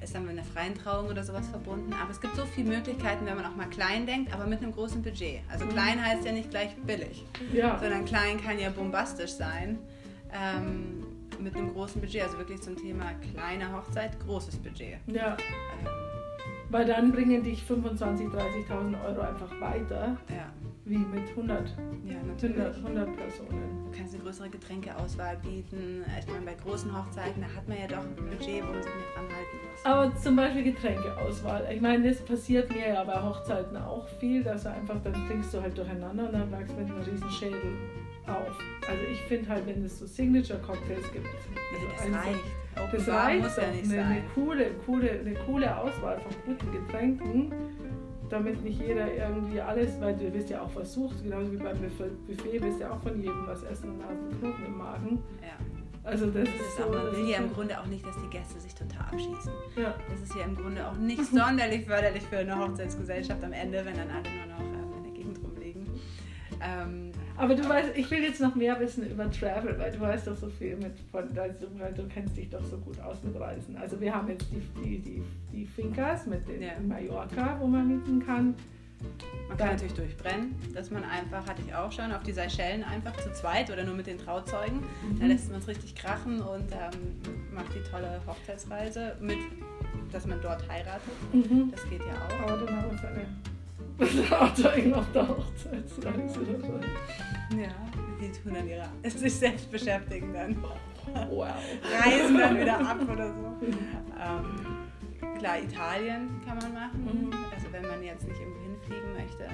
ist 0.02 0.14
dann 0.14 0.22
mit 0.26 0.32
einer 0.32 0.44
freien 0.44 0.74
Trauung 0.74 1.06
oder 1.08 1.22
sowas 1.24 1.48
verbunden. 1.48 1.92
Aber 2.00 2.10
es 2.10 2.20
gibt 2.20 2.36
so 2.36 2.44
viele 2.44 2.70
Möglichkeiten, 2.76 3.26
wenn 3.26 3.36
man 3.36 3.44
auch 3.46 3.56
mal 3.56 3.68
klein 3.68 4.06
denkt, 4.06 4.32
aber 4.32 4.46
mit 4.46 4.62
einem 4.62 4.72
großen 4.72 5.02
Budget. 5.02 5.40
Also 5.50 5.64
Mhm. 5.66 5.70
klein 5.70 6.04
heißt 6.04 6.24
ja 6.24 6.32
nicht 6.32 6.50
gleich 6.50 6.74
billig. 6.86 7.24
Ja, 7.52 7.78
sondern 7.78 8.04
klein 8.04 8.40
kann 8.42 8.58
ja 8.58 8.70
bombastisch 8.70 9.32
sein. 9.32 9.78
Ähm, 10.32 11.04
mit 11.40 11.56
einem 11.56 11.72
großen 11.72 12.00
Budget, 12.00 12.22
also 12.22 12.38
wirklich 12.38 12.60
zum 12.60 12.76
Thema 12.76 13.06
kleine 13.32 13.72
Hochzeit, 13.72 14.18
großes 14.20 14.56
Budget. 14.56 14.98
ja. 15.08 15.36
Ähm, 15.36 15.88
Weil 16.70 16.86
dann 16.86 17.12
bringen 17.12 17.42
dich 17.42 17.62
25.000, 17.62 18.30
30.000 18.30 19.04
Euro 19.04 19.20
einfach 19.20 19.60
weiter, 19.60 20.16
ja, 20.30 20.52
wie 20.86 20.98
mit 20.98 21.28
100, 21.30 21.68
ja, 22.04 22.16
100, 22.16 22.26
natürlich. 22.26 22.76
100 22.84 23.16
Personen. 23.16 23.84
Du 23.90 23.96
kannst 23.98 24.14
eine 24.14 24.22
größere 24.22 24.50
Getränkeauswahl 24.50 25.36
bieten. 25.38 26.04
Ich 26.20 26.26
meine, 26.26 26.44
bei 26.44 26.54
großen 26.54 26.94
Hochzeiten, 26.96 27.40
da 27.42 27.46
hat 27.56 27.66
man 27.68 27.78
ja 27.78 27.86
doch 27.86 28.04
ein 28.04 28.14
Budget, 28.16 28.62
wo 28.62 28.72
man 28.72 28.82
sich 28.82 28.94
nicht 28.94 29.14
dran 29.14 29.24
halten 29.24 29.56
muss. 29.62 29.84
Aber 29.84 30.16
zum 30.16 30.36
Beispiel 30.36 30.64
Getränkeauswahl. 30.64 31.66
Ich 31.72 31.80
meine, 31.80 32.08
das 32.10 32.20
passiert 32.22 32.70
mir 32.70 32.88
ja 32.88 33.04
bei 33.04 33.22
Hochzeiten 33.22 33.76
auch 33.78 34.06
viel, 34.20 34.42
dass 34.42 34.64
du 34.64 34.70
einfach, 34.72 35.00
dann 35.02 35.14
trinkst 35.26 35.54
du 35.54 35.62
halt 35.62 35.76
durcheinander 35.78 36.26
und 36.26 36.32
dann 36.34 36.52
wachst 36.52 36.70
du 36.70 36.74
mit 36.80 36.90
einem 36.90 37.00
riesen 37.02 37.30
Schädel 37.30 37.60
auf. 38.26 38.58
Also 38.88 39.02
ich 39.10 39.20
finde 39.22 39.48
halt, 39.48 39.66
wenn 39.66 39.84
es 39.84 39.98
so 39.98 40.06
Signature-Cocktails 40.06 41.12
gibt, 41.12 41.26
Also 41.26 41.38
also 41.74 41.88
das 41.96 42.02
einfach- 42.06 42.26
reicht. 42.26 42.44
Das 42.92 43.08
reicht 43.08 43.42
muss 43.44 43.56
ja 43.56 43.70
nicht 43.70 43.84
eine, 43.84 44.02
eine, 44.04 44.14
sein. 44.16 44.22
coole, 44.34 44.70
coole, 44.84 45.10
eine 45.10 45.34
coole 45.46 45.78
Auswahl 45.78 46.18
von 46.18 46.32
guten 46.44 46.72
Getränken, 46.72 47.52
damit 48.34 48.62
nicht 48.64 48.80
jeder 48.80 49.12
irgendwie 49.14 49.60
alles, 49.60 50.00
weil 50.00 50.14
du 50.16 50.32
wirst 50.34 50.50
ja 50.50 50.60
auch 50.62 50.70
versucht, 50.70 51.22
genauso 51.22 51.52
wie 51.52 51.56
beim 51.56 51.78
Buffet, 51.78 52.10
wirst 52.62 52.80
ja 52.80 52.90
auch 52.90 53.00
von 53.00 53.20
jedem 53.20 53.46
was 53.46 53.62
essen 53.62 53.90
und 53.92 54.02
hast 54.02 54.10
einen 54.18 54.40
Knoten 54.40 54.64
im 54.66 54.76
Magen. 54.76 55.22
Ja. 55.40 55.56
Also 56.02 56.26
das, 56.26 56.44
Das 56.44 56.66
ist 56.66 56.76
so. 56.76 56.82
auch, 56.84 56.90
man 56.92 57.06
das 57.06 57.16
will 57.16 57.28
ja 57.30 57.38
im 57.38 57.52
Grunde 57.52 57.80
auch 57.80 57.86
nicht, 57.86 58.04
dass 58.06 58.16
die 58.20 58.28
Gäste 58.28 58.60
sich 58.60 58.74
total 58.74 59.06
abschießen. 59.12 59.52
ja. 59.76 59.94
Das 60.10 60.20
ist 60.20 60.34
ja 60.34 60.44
im 60.44 60.56
Grunde 60.56 60.86
auch 60.86 60.96
nicht 60.96 61.24
sonderlich 61.32 61.86
förderlich 61.86 62.22
für 62.24 62.38
eine 62.38 62.58
Hochzeitsgesellschaft 62.58 63.42
am 63.42 63.52
Ende, 63.52 63.84
wenn 63.84 63.94
dann 63.96 64.10
alle 64.10 64.28
nur 64.28 64.46
noch 64.54 64.60
ähm, 64.60 64.92
in 64.98 65.04
der 65.04 65.12
Gegend 65.12 65.38
rumliegen. 65.42 65.86
Ähm, 66.60 67.12
Aber 67.36 67.54
du 67.54 67.68
weißt, 67.68 67.90
ich 67.96 68.10
will 68.10 68.22
jetzt 68.22 68.40
noch 68.40 68.54
mehr 68.54 68.78
wissen 68.78 69.08
über 69.10 69.30
Travel, 69.30 69.76
weil 69.78 69.90
du 69.90 70.00
weißt 70.00 70.26
doch 70.28 70.36
so 70.36 70.48
viel 70.48 70.76
mit 70.76 70.92
von, 71.10 71.24
also, 71.36 71.66
du 71.96 72.08
kennst 72.08 72.36
dich 72.36 72.48
doch 72.48 72.64
so 72.64 72.76
gut 72.78 73.00
aus 73.00 73.22
mit 73.24 73.38
Reisen. 73.38 73.76
Also 73.76 74.00
wir 74.00 74.14
haben 74.14 74.28
jetzt 74.28 74.46
die, 74.52 74.60
die, 74.82 74.98
die, 74.98 75.22
die 75.52 75.66
Fincas 75.66 76.26
mit 76.26 76.46
den 76.48 76.62
Ja. 76.62 76.72
in 76.72 76.86
Mallorca, 76.88 77.56
wo 77.60 77.66
man 77.66 77.88
mieten 77.88 78.24
kann. 78.24 78.54
Man 79.48 79.58
kann 79.58 79.68
natürlich 79.68 79.92
durchbrennen, 79.94 80.54
dass 80.72 80.90
man 80.90 81.04
einfach, 81.04 81.46
hatte 81.46 81.60
ich 81.66 81.74
auch 81.74 81.92
schon, 81.92 82.10
auf 82.12 82.22
die 82.22 82.32
Seychellen 82.32 82.82
einfach 82.84 83.14
zu 83.18 83.30
zweit 83.32 83.70
oder 83.70 83.84
nur 83.84 83.94
mit 83.94 84.06
den 84.06 84.16
Trauzeugen. 84.18 84.82
Da 85.20 85.26
lässt 85.26 85.50
man 85.50 85.60
es 85.60 85.68
richtig 85.68 85.94
krachen 85.94 86.40
und 86.40 86.72
ähm, 86.72 87.20
macht 87.52 87.74
die 87.74 87.82
tolle 87.90 88.20
Hochzeitsreise 88.26 89.16
mit, 89.20 89.36
dass 90.12 90.26
man 90.26 90.40
dort 90.40 90.66
heiratet. 90.70 91.12
Mhm. 91.32 91.70
Das 91.70 91.82
geht 91.90 92.00
ja 92.00 92.14
auch. 92.14 92.50
Aber 92.52 92.64
dann 92.64 92.76
haben 92.76 92.90
wir 92.92 92.98
seine 92.98 93.26
Trauzeugen 93.98 94.94
auf 94.94 95.10
der 95.12 95.28
Hochzeitsreise 95.28 96.40
dabei. 96.44 96.86
Ja, 97.62 97.74
die 98.20 98.32
tun 98.32 98.54
dann 98.54 98.68
ihre, 98.68 98.88
sich 99.10 99.34
selbst 99.34 99.70
beschäftigen 99.70 100.32
dann. 100.32 100.56
Wow. 101.30 101.54
Reisen 102.04 102.38
dann 102.38 102.58
wieder 102.58 102.78
ab 102.80 102.98
oder 103.02 103.32
so. 103.32 103.54
Ähm, 104.16 105.36
klar, 105.38 105.58
Italien 105.60 106.40
kann 106.46 106.56
man 106.56 106.72
machen. 106.72 107.04
Mhm. 107.04 107.32
Also 107.54 107.66
wenn 107.72 107.82
man 107.82 108.02
jetzt 108.02 108.26
nicht 108.26 108.40
irgendwo 108.40 108.60
hinfliegen 108.62 109.12
möchte. 109.12 109.48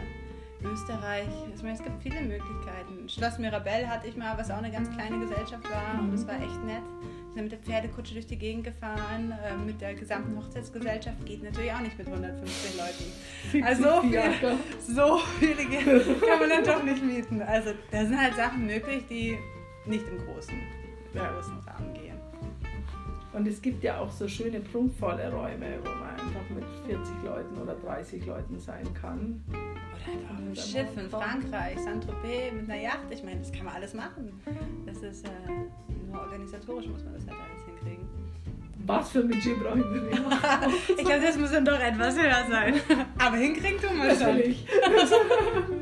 Österreich, 0.65 1.29
ich 1.55 1.63
meine, 1.63 1.75
es 1.75 1.83
gibt 1.83 2.03
viele 2.03 2.21
Möglichkeiten. 2.21 3.09
Schloss 3.09 3.39
Mirabell 3.39 3.87
hatte 3.87 4.07
ich 4.09 4.17
mal, 4.17 4.37
was 4.37 4.51
auch 4.51 4.59
eine 4.59 4.71
ganz 4.71 4.91
kleine 4.91 5.19
Gesellschaft 5.19 5.65
war 5.71 6.01
und 6.01 6.13
das 6.13 6.27
war 6.27 6.35
echt 6.35 6.65
nett. 6.65 6.83
Wir 7.31 7.35
sind 7.35 7.45
mit 7.45 7.53
der 7.53 7.59
Pferdekutsche 7.61 8.15
durch 8.15 8.27
die 8.27 8.37
Gegend 8.37 8.65
gefahren, 8.65 9.33
äh, 9.45 9.57
mit 9.57 9.81
der 9.81 9.95
gesamten 9.95 10.37
Hochzeitsgesellschaft. 10.37 11.25
Geht 11.25 11.43
natürlich 11.43 11.73
auch 11.73 11.81
nicht 11.81 11.97
mit 11.97 12.09
150 12.09 12.77
Leuten. 12.77 13.65
Also 13.65 13.83
so 13.83 14.01
viel, 14.01 14.11
Fiaker. 14.11 14.57
so 14.81 15.19
viele 15.39 16.21
kann 16.27 16.39
man 16.41 16.51
dann 16.51 16.65
doch 16.65 16.83
nicht 16.83 17.03
mieten. 17.05 17.41
Also 17.43 17.71
da 17.91 18.05
sind 18.05 18.21
halt 18.21 18.35
Sachen 18.35 18.67
möglich, 18.67 19.05
die 19.09 19.39
nicht 19.87 20.07
im 20.09 20.19
großen, 20.19 20.55
im 21.15 21.21
großen 21.21 21.59
Rahmen 21.61 21.95
gehen. 21.95 22.10
Und 23.33 23.47
es 23.47 23.63
gibt 23.63 23.85
ja 23.85 24.01
auch 24.01 24.11
so 24.11 24.27
schöne, 24.27 24.61
prunkvolle 24.61 25.31
Räume, 25.33 25.79
wo 25.85 25.91
man 25.91 26.11
einfach 26.11 26.51
mit 26.53 26.65
40 26.87 27.15
Leuten 27.25 27.59
oder 27.59 27.75
30 27.75 28.27
Leuten 28.27 28.59
sein 28.59 28.93
kann. 28.95 29.43
Oder 29.49 30.13
einfach 30.13 30.39
mit 30.39 30.49
einem 30.49 30.57
Schiff 30.57 30.97
in. 30.97 31.09
Frankreich, 31.09 31.79
Saint-Tropez, 31.79 32.53
mit 32.53 32.71
einer 32.71 32.83
Yacht. 32.83 33.07
Ich 33.11 33.23
meine, 33.23 33.39
das 33.39 33.53
kann 33.53 33.67
man 33.67 33.75
alles 33.75 33.95
machen. 33.95 34.33
Das 34.85 34.99
ist 34.99 35.27
äh, 35.27 35.31
nur 36.11 36.21
organisatorisch 36.21 36.89
muss 36.89 37.05
man 37.05 37.15
das 37.15 37.27
halt 37.27 37.37
alles 37.39 37.65
hinkriegen. 37.67 38.09
Was 38.87 39.11
für 39.11 39.21
ein 39.21 39.29
Budget 39.29 39.63
brauche 39.63 39.79
ich 39.79 39.85
die 39.85 40.93
Ich 41.01 41.05
glaube, 41.05 41.23
das 41.23 41.39
muss 41.39 41.53
dann 41.53 41.65
doch 41.65 41.79
etwas 41.79 42.17
höher 42.17 42.47
sein. 42.49 42.75
Aber 43.19 43.37
hinkriegen 43.37 43.81
tun 43.81 43.97
wir 43.97 44.11
es 44.11 44.21
schon. 44.21 45.77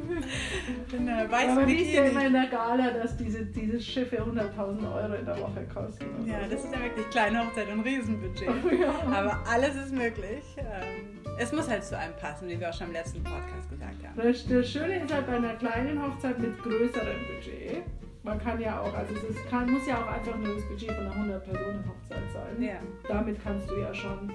In 0.98 1.06
der 1.06 1.18
Aber 1.20 1.32
weißen 1.32 1.66
wie 1.66 1.76
ist 1.76 1.92
ja 1.94 2.04
immer 2.04 2.26
in 2.26 2.32
der 2.32 2.46
Gala, 2.46 2.90
dass 2.90 3.16
diese, 3.16 3.44
diese 3.46 3.80
Schiffe 3.80 4.16
100.000 4.16 4.94
Euro 4.94 5.14
in 5.14 5.24
der 5.24 5.38
Woche 5.40 5.64
kosten. 5.72 6.04
oder 6.22 6.32
Ja, 6.32 6.40
das 6.50 6.64
ist 6.64 6.72
ja 6.74 6.82
wirklich 6.82 7.08
kleine 7.10 7.46
Hochzeit 7.46 7.68
und 7.72 7.80
Riesenbudget. 7.80 8.48
ja. 8.80 8.94
Aber 9.12 9.38
alles 9.48 9.76
ist 9.76 9.92
möglich. 9.92 10.42
Ähm, 10.56 11.20
es 11.38 11.52
muss 11.52 11.70
halt 11.70 11.84
zu 11.84 11.96
einem 11.96 12.14
passen, 12.16 12.48
wie 12.48 12.58
wir 12.58 12.68
auch 12.68 12.74
schon 12.74 12.88
im 12.88 12.94
letzten 12.94 13.22
Podcast 13.22 13.70
gesagt 13.70 14.04
haben. 14.04 14.16
Das, 14.16 14.46
das 14.46 14.68
Schöne 14.68 15.04
ist 15.04 15.14
halt 15.14 15.26
bei 15.26 15.36
einer 15.36 15.54
kleinen 15.54 16.02
Hochzeit 16.02 16.38
mit 16.38 16.60
größerem 16.62 17.18
Budget. 17.28 17.82
Man 18.24 18.40
kann 18.40 18.60
ja 18.60 18.80
auch, 18.80 18.92
also 18.92 19.14
es 19.14 19.22
ist, 19.22 19.48
kann, 19.48 19.70
muss 19.70 19.86
ja 19.86 20.02
auch 20.02 20.08
einfach 20.08 20.36
nur 20.36 20.56
das 20.56 20.64
Budget 20.68 20.90
von 20.90 21.06
einer 21.06 21.38
100-Personen-Hochzeit 21.38 22.32
sein. 22.32 22.62
Ja. 22.62 22.80
Damit 23.06 23.42
kannst 23.42 23.70
du 23.70 23.76
ja 23.76 23.94
schon, 23.94 24.32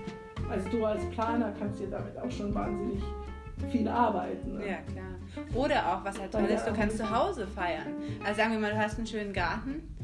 also 0.50 0.70
du 0.70 0.86
als 0.86 1.03
Planer 1.12 1.53
kannst 1.60 1.82
dir 1.82 1.89
damit 1.89 2.17
auch 2.17 2.32
schon 2.32 2.55
wahnsinnig 2.55 3.03
viel 3.72 3.88
arbeiten. 3.88 4.55
Ne? 4.57 4.67
Ja, 4.67 4.77
klar. 4.91 5.45
Oder 5.55 5.93
auch, 5.93 6.03
was 6.05 6.19
halt 6.19 6.31
toll 6.31 6.45
ist, 6.45 6.65
du 6.65 6.74
kannst 6.74 6.98
zu 6.98 7.10
Hause 7.10 7.48
feiern. 7.48 7.88
Also 8.24 8.38
sagen 8.39 8.51
wir 8.53 8.60
mal, 8.60 8.72
du 8.72 8.77
hast 8.77 8.98
einen 8.98 9.07
schönen 9.07 9.33
Garten. 9.33 9.95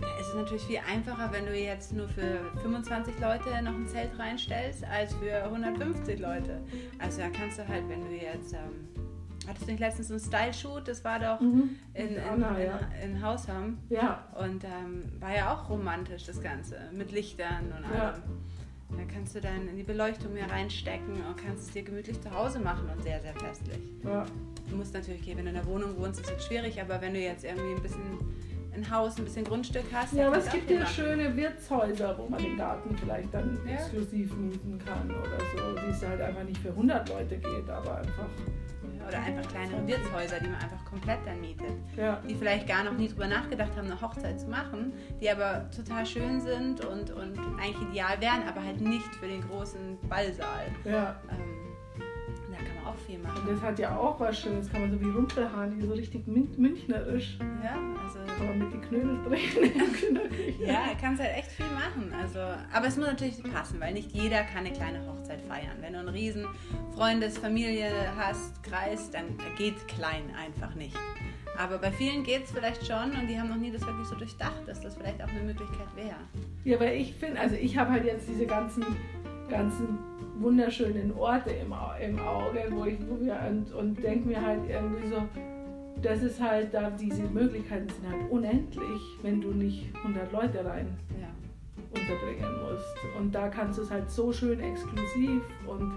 Da 0.00 0.08
ist 0.20 0.28
es 0.28 0.34
natürlich 0.34 0.64
viel 0.64 0.80
einfacher, 0.92 1.30
wenn 1.32 1.46
du 1.46 1.56
jetzt 1.56 1.92
nur 1.92 2.08
für 2.08 2.40
25 2.62 3.18
Leute 3.20 3.62
noch 3.62 3.72
ein 3.74 3.86
Zelt 3.86 4.10
reinstellst, 4.18 4.84
als 4.84 5.14
für 5.14 5.44
150 5.44 6.18
Leute. 6.20 6.60
Also 6.98 7.20
da 7.22 7.28
kannst 7.30 7.58
du 7.58 7.66
halt, 7.66 7.88
wenn 7.88 8.00
du 8.02 8.10
jetzt... 8.14 8.52
Ähm, 8.52 8.88
hattest 9.48 9.66
du 9.66 9.70
nicht 9.70 9.80
letztens 9.80 10.08
so 10.08 10.14
einen 10.14 10.20
Style-Shoot? 10.22 10.88
Das 10.88 11.04
war 11.04 11.18
doch 11.20 11.40
Mhm. 11.40 11.76
in, 11.94 12.08
in, 12.08 12.20
Anna, 12.22 12.58
in, 12.58 12.66
ja. 12.66 12.80
in 13.04 13.22
Hausham. 13.22 13.78
Ja, 13.88 14.24
Und 14.38 14.64
ähm, 14.64 15.04
war 15.20 15.34
ja 15.34 15.54
auch 15.54 15.70
romantisch, 15.70 16.24
das 16.24 16.42
Ganze. 16.42 16.76
Mit 16.92 17.12
Lichtern 17.12 17.72
und 17.76 17.94
Ja. 17.96 18.14
Da 18.90 19.02
kannst 19.12 19.34
du 19.34 19.40
dann 19.40 19.68
in 19.68 19.76
die 19.76 19.82
Beleuchtung 19.82 20.32
mehr 20.32 20.50
reinstecken 20.50 21.14
und 21.14 21.36
kannst 21.36 21.64
es 21.68 21.70
dir 21.72 21.82
gemütlich 21.82 22.20
zu 22.20 22.30
Hause 22.30 22.60
machen 22.60 22.88
und 22.94 23.02
sehr, 23.02 23.20
sehr 23.20 23.34
festlich. 23.34 23.78
Ja. 24.04 24.24
Du 24.70 24.76
musst 24.76 24.94
natürlich, 24.94 25.20
okay, 25.22 25.36
wenn 25.36 25.44
du 25.44 25.50
in 25.50 25.56
der 25.56 25.66
Wohnung 25.66 25.96
wohnst, 25.98 26.20
ist 26.20 26.30
es 26.36 26.44
schwierig, 26.46 26.80
aber 26.80 27.00
wenn 27.00 27.14
du 27.14 27.20
jetzt 27.20 27.44
irgendwie 27.44 27.74
ein 27.74 27.82
bisschen 27.82 28.02
ein 28.74 28.90
Haus, 28.90 29.16
ein 29.18 29.24
bisschen 29.24 29.44
Grundstück 29.44 29.84
hast, 29.92 30.12
Ja, 30.12 30.24
dann 30.24 30.34
aber 30.34 30.42
es 30.44 30.50
gibt 30.52 30.70
ja 30.70 30.80
machen. 30.80 30.92
schöne 30.94 31.34
Wirtshäuser, 31.36 32.16
wo 32.18 32.28
man 32.28 32.42
den 32.42 32.56
Garten 32.58 32.94
vielleicht 32.96 33.32
dann 33.32 33.58
Ja. 33.66 33.72
exklusiv 33.74 34.34
mieten 34.36 34.78
kann 34.84 35.10
oder 35.10 35.38
so, 35.56 35.80
die 35.80 35.90
es 35.90 36.06
halt 36.06 36.20
einfach 36.20 36.44
nicht 36.44 36.58
für 36.58 36.68
100 36.70 37.08
Leute 37.08 37.38
geht, 37.38 37.70
aber 37.70 37.98
einfach, 37.98 38.26
Oder 39.06 39.18
einfach 39.22 39.48
kleinere 39.50 39.86
Wirtshäuser, 39.86 40.40
die 40.40 40.48
man 40.48 40.60
einfach 40.60 40.84
komplett 40.84 41.18
dann 41.24 41.40
mietet. 41.40 41.72
ja. 41.96 42.20
Die 42.28 42.34
vielleicht 42.34 42.66
gar 42.66 42.84
noch 42.84 42.92
nie 42.92 43.08
drüber 43.08 43.26
nachgedacht 43.26 43.76
haben, 43.76 43.90
eine 43.90 44.00
Hochzeit 44.00 44.40
zu 44.40 44.48
machen, 44.48 44.92
die 45.20 45.30
aber 45.30 45.70
total 45.70 46.04
schön 46.04 46.40
sind 46.40 46.84
und, 46.84 47.10
und 47.10 47.38
eigentlich 47.60 47.88
ideal 47.90 48.20
wären, 48.20 48.42
aber 48.48 48.62
halt 48.64 48.80
nicht 48.80 49.14
für 49.16 49.26
den 49.26 49.42
großen 49.48 49.98
Ballsaal. 50.08 50.66
ja. 50.84 51.20
Ähm, 51.30 51.65
kann 52.96 53.06
viel 53.06 53.16
Und 53.16 53.22
machen. 53.24 53.42
das 53.48 53.62
hat 53.62 53.78
ja 53.78 53.96
auch 53.96 54.18
was 54.20 54.38
Schönes, 54.40 54.70
kann 54.70 54.80
man 54.82 54.90
so 54.90 55.00
wie 55.00 55.10
Rumpelhahn, 55.10 55.80
so 55.80 55.92
richtig 55.92 56.26
mün 56.26 56.48
münchnerisch, 56.56 57.38
Ja, 57.62 57.76
also 58.04 58.18
kann 58.36 58.46
man 58.48 58.58
mit 58.58 58.72
die 58.72 58.86
Knödel 58.88 59.18
drehen 59.24 59.72
im 59.74 59.92
Kinderküche. 60.00 60.64
Ja, 60.64 60.82
kannst 61.00 61.22
halt 61.22 61.36
echt 61.36 61.50
viel 61.52 61.66
machen. 61.66 62.12
Also, 62.20 62.38
aber 62.72 62.86
es 62.86 62.96
muss 62.96 63.06
natürlich 63.06 63.42
passen, 63.52 63.80
weil 63.80 63.94
nicht 63.94 64.12
jeder 64.12 64.42
kann 64.44 64.64
eine 64.66 64.72
kleine 64.72 65.00
Hochzeit 65.06 65.40
feiern. 65.42 65.76
Wenn 65.80 65.92
du 65.92 65.98
einen 66.00 66.08
riesen 66.08 66.46
Freundesfamilie 66.94 67.90
hast, 68.16 68.62
Kreis, 68.62 69.10
dann 69.10 69.24
geht 69.56 69.86
klein 69.88 70.22
einfach 70.34 70.74
nicht. 70.74 70.96
Aber 71.58 71.78
bei 71.78 71.90
vielen 71.90 72.22
geht 72.24 72.44
es 72.44 72.50
vielleicht 72.50 72.86
schon 72.86 73.12
und 73.18 73.28
die 73.28 73.38
haben 73.40 73.48
noch 73.48 73.56
nie 73.56 73.70
das 73.70 73.80
wirklich 73.86 74.06
so 74.06 74.14
durchdacht, 74.16 74.66
dass 74.66 74.80
das 74.80 74.94
vielleicht 74.96 75.22
auch 75.22 75.28
eine 75.28 75.40
Möglichkeit 75.40 75.86
wäre. 75.94 76.16
Ja, 76.64 76.78
weil 76.80 76.96
ich 77.00 77.14
finde, 77.14 77.40
also 77.40 77.56
ich 77.56 77.78
habe 77.78 77.92
halt 77.92 78.04
jetzt 78.04 78.28
diese 78.28 78.44
ganzen, 78.46 78.84
ganzen 79.48 79.98
wunderschönen 80.38 81.12
Orte 81.16 81.50
im, 81.50 81.72
im 82.02 82.18
Auge, 82.18 82.66
wo 82.70 82.84
ich, 82.84 82.98
wo 83.08 83.18
wir 83.24 83.38
und, 83.48 83.72
und 83.72 84.02
denke 84.02 84.28
mir 84.28 84.44
halt 84.44 84.60
irgendwie 84.68 85.08
so, 85.08 85.22
das 86.02 86.22
ist 86.22 86.40
halt 86.40 86.74
da, 86.74 86.90
diese 86.90 87.22
Möglichkeiten 87.22 87.88
sind 87.88 88.10
halt 88.10 88.30
unendlich, 88.30 89.00
wenn 89.22 89.40
du 89.40 89.50
nicht 89.52 89.94
100 89.96 90.30
Leute 90.32 90.64
rein 90.64 90.88
Ja. 91.20 91.28
unterbringen 91.90 92.52
musst. 92.62 92.96
Und 93.18 93.34
da 93.34 93.48
kannst 93.48 93.78
du 93.78 93.82
es 93.82 93.90
halt 93.90 94.10
so 94.10 94.30
schön 94.32 94.60
exklusiv 94.60 95.42
und 95.66 95.94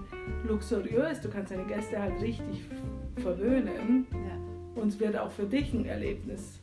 luxuriös, 0.48 1.20
du 1.20 1.28
kannst 1.28 1.52
deine 1.52 1.64
Gäste 1.64 2.00
halt 2.00 2.20
richtig 2.22 2.64
verwöhnen. 3.18 4.06
ja. 4.12 4.80
Und 4.80 4.88
es 4.88 5.00
wird 5.00 5.18
auch 5.18 5.30
für 5.30 5.44
dich 5.44 5.74
ein 5.74 5.84
Erlebnis, 5.84 6.59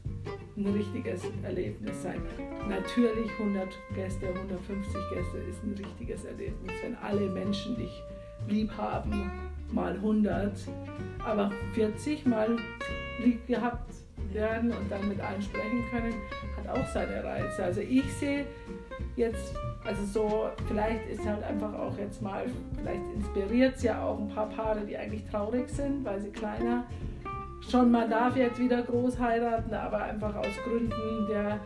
ein 0.57 0.65
richtiges 0.73 1.21
Erlebnis 1.43 2.01
sein. 2.03 2.21
Natürlich 2.67 3.31
100 3.39 3.67
Gäste, 3.93 4.27
150 4.27 4.93
Gäste 5.13 5.37
ist 5.49 5.63
ein 5.63 5.75
richtiges 5.77 6.25
Erlebnis, 6.25 6.71
wenn 6.81 6.95
alle 6.95 7.29
Menschen 7.29 7.77
dich 7.77 8.01
lieb 8.47 8.71
haben, 8.75 9.31
mal 9.71 9.93
100, 9.93 10.51
aber 11.23 11.51
40 11.73 12.25
mal 12.25 12.57
lieb 13.23 13.45
gehabt 13.47 13.93
werden 14.33 14.71
und 14.71 14.91
dann 14.91 15.07
mit 15.07 15.19
allen 15.19 15.41
sprechen 15.41 15.83
können, 15.89 16.13
hat 16.57 16.67
auch 16.77 16.87
seine 16.93 17.23
Reize. 17.23 17.63
Also 17.63 17.81
ich 17.81 18.11
sehe 18.13 18.45
jetzt, 19.15 19.55
also 19.85 20.05
so, 20.05 20.49
vielleicht 20.67 21.07
ist 21.09 21.25
halt 21.25 21.43
einfach 21.43 21.73
auch 21.73 21.97
jetzt 21.97 22.21
mal, 22.21 22.45
vielleicht 22.77 23.01
inspiriert 23.15 23.75
es 23.77 23.83
ja 23.83 24.03
auch 24.03 24.19
ein 24.19 24.29
paar 24.29 24.49
Paare, 24.49 24.81
die 24.81 24.97
eigentlich 24.97 25.23
traurig 25.25 25.69
sind, 25.69 26.03
weil 26.03 26.19
sie 26.21 26.29
kleiner 26.29 26.85
schon 27.71 27.91
man 27.91 28.09
darf 28.09 28.36
jetzt 28.36 28.59
wieder 28.59 28.81
groß 28.81 29.19
heiraten, 29.19 29.74
aber 29.74 30.03
einfach 30.03 30.36
aus 30.36 30.47
Gründen 30.63 31.27
der 31.29 31.59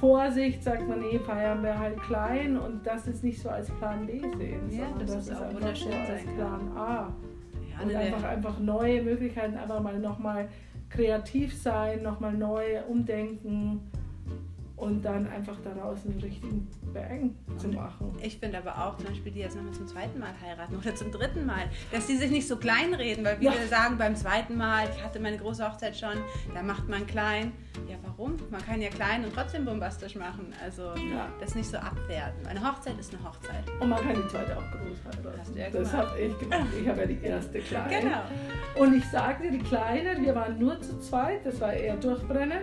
Vorsicht 0.00 0.62
sagt 0.62 0.86
man, 0.88 1.00
nee, 1.00 1.18
feiern 1.18 1.62
wir 1.62 1.78
halt 1.78 2.00
klein 2.02 2.56
und 2.58 2.86
das 2.86 3.06
ist 3.06 3.24
nicht 3.24 3.40
so 3.40 3.48
als 3.48 3.70
Plan 3.70 4.06
B 4.06 4.20
sehen, 4.36 4.68
Ja, 4.70 4.86
sondern 4.88 4.98
das 5.00 5.10
das, 5.14 5.16
ist 5.26 5.30
ist 5.30 5.36
auch 5.36 5.40
einfach 5.42 5.54
wunderschön 5.60 5.92
so 5.92 6.12
als. 6.12 6.24
Plan 6.36 6.76
A. 6.76 7.12
Ja, 7.70 7.82
Und 7.82 7.90
eine 7.90 7.98
einfach, 7.98 8.20
der- 8.20 8.28
einfach 8.30 8.58
neue 8.58 9.02
Möglichkeiten, 9.02 9.56
einfach 9.56 9.80
mal 9.80 9.98
nochmal 9.98 10.48
kreativ 10.90 11.54
sein, 11.56 12.02
nochmal 12.02 12.34
neu 12.34 12.62
umdenken 12.88 13.80
und 14.76 15.02
dann 15.02 15.26
einfach 15.28 15.56
daraus 15.64 16.04
einen 16.04 16.20
richtigen 16.20 16.68
Bang 16.92 17.34
zu 17.56 17.68
machen. 17.68 18.12
Ich 18.22 18.38
finde 18.38 18.58
aber 18.58 18.76
auch 18.86 18.96
zum 18.98 19.06
Beispiel, 19.06 19.32
die 19.32 19.40
jetzt 19.40 19.56
nochmal 19.56 19.72
zum 19.72 19.86
zweiten 19.86 20.18
Mal 20.18 20.30
heiraten 20.44 20.76
oder 20.76 20.94
zum 20.94 21.10
dritten 21.10 21.46
Mal, 21.46 21.64
dass 21.92 22.06
die 22.06 22.16
sich 22.16 22.30
nicht 22.30 22.46
so 22.46 22.56
klein 22.58 22.92
reden, 22.92 23.24
weil 23.24 23.36
viele 23.38 23.54
Ja. 23.54 23.66
sagen 23.68 23.96
beim 23.96 24.14
zweiten 24.14 24.56
Mal, 24.56 24.86
ich 24.94 25.02
hatte 25.02 25.18
meine 25.18 25.38
große 25.38 25.66
Hochzeit 25.66 25.96
schon, 25.96 26.12
da 26.54 26.62
macht 26.62 26.88
man 26.88 27.06
klein. 27.06 27.52
Ja, 27.88 27.96
warum? 28.04 28.36
Man 28.50 28.60
kann 28.64 28.82
ja 28.82 28.88
klein 28.90 29.24
und 29.24 29.34
trotzdem 29.34 29.64
bombastisch 29.64 30.14
machen. 30.14 30.52
Also 30.62 30.82
Ja. 31.10 31.28
das 31.40 31.54
nicht 31.54 31.68
so 31.70 31.78
abwerten. 31.78 32.46
Eine 32.46 32.60
Hochzeit 32.66 32.98
ist 32.98 33.14
eine 33.14 33.24
Hochzeit. 33.24 33.64
Und 33.80 33.88
man 33.88 34.00
kann 34.02 34.14
die 34.14 34.28
zweite 34.28 34.56
auch 34.56 34.62
groß 34.72 34.98
heiraten. 35.06 35.40
Hast 35.40 35.54
du 35.54 35.58
ja 35.58 35.70
das 35.70 35.92
habe 35.92 36.20
ich 36.20 36.38
gemacht. 36.38 36.66
Ich 36.80 36.86
habe 36.88 37.00
ja 37.00 37.06
die 37.06 37.22
erste 37.22 37.58
klein. 37.60 37.88
Genau. 37.88 38.22
Und 38.78 38.94
ich 38.94 39.04
sagte, 39.06 39.50
die 39.50 39.58
Kleine, 39.58 40.20
wir 40.20 40.34
waren 40.34 40.58
nur 40.58 40.78
zu 40.82 40.98
zweit, 41.00 41.44
das 41.46 41.60
war 41.60 41.72
eher 41.72 41.96
durchbrennen. 41.96 42.62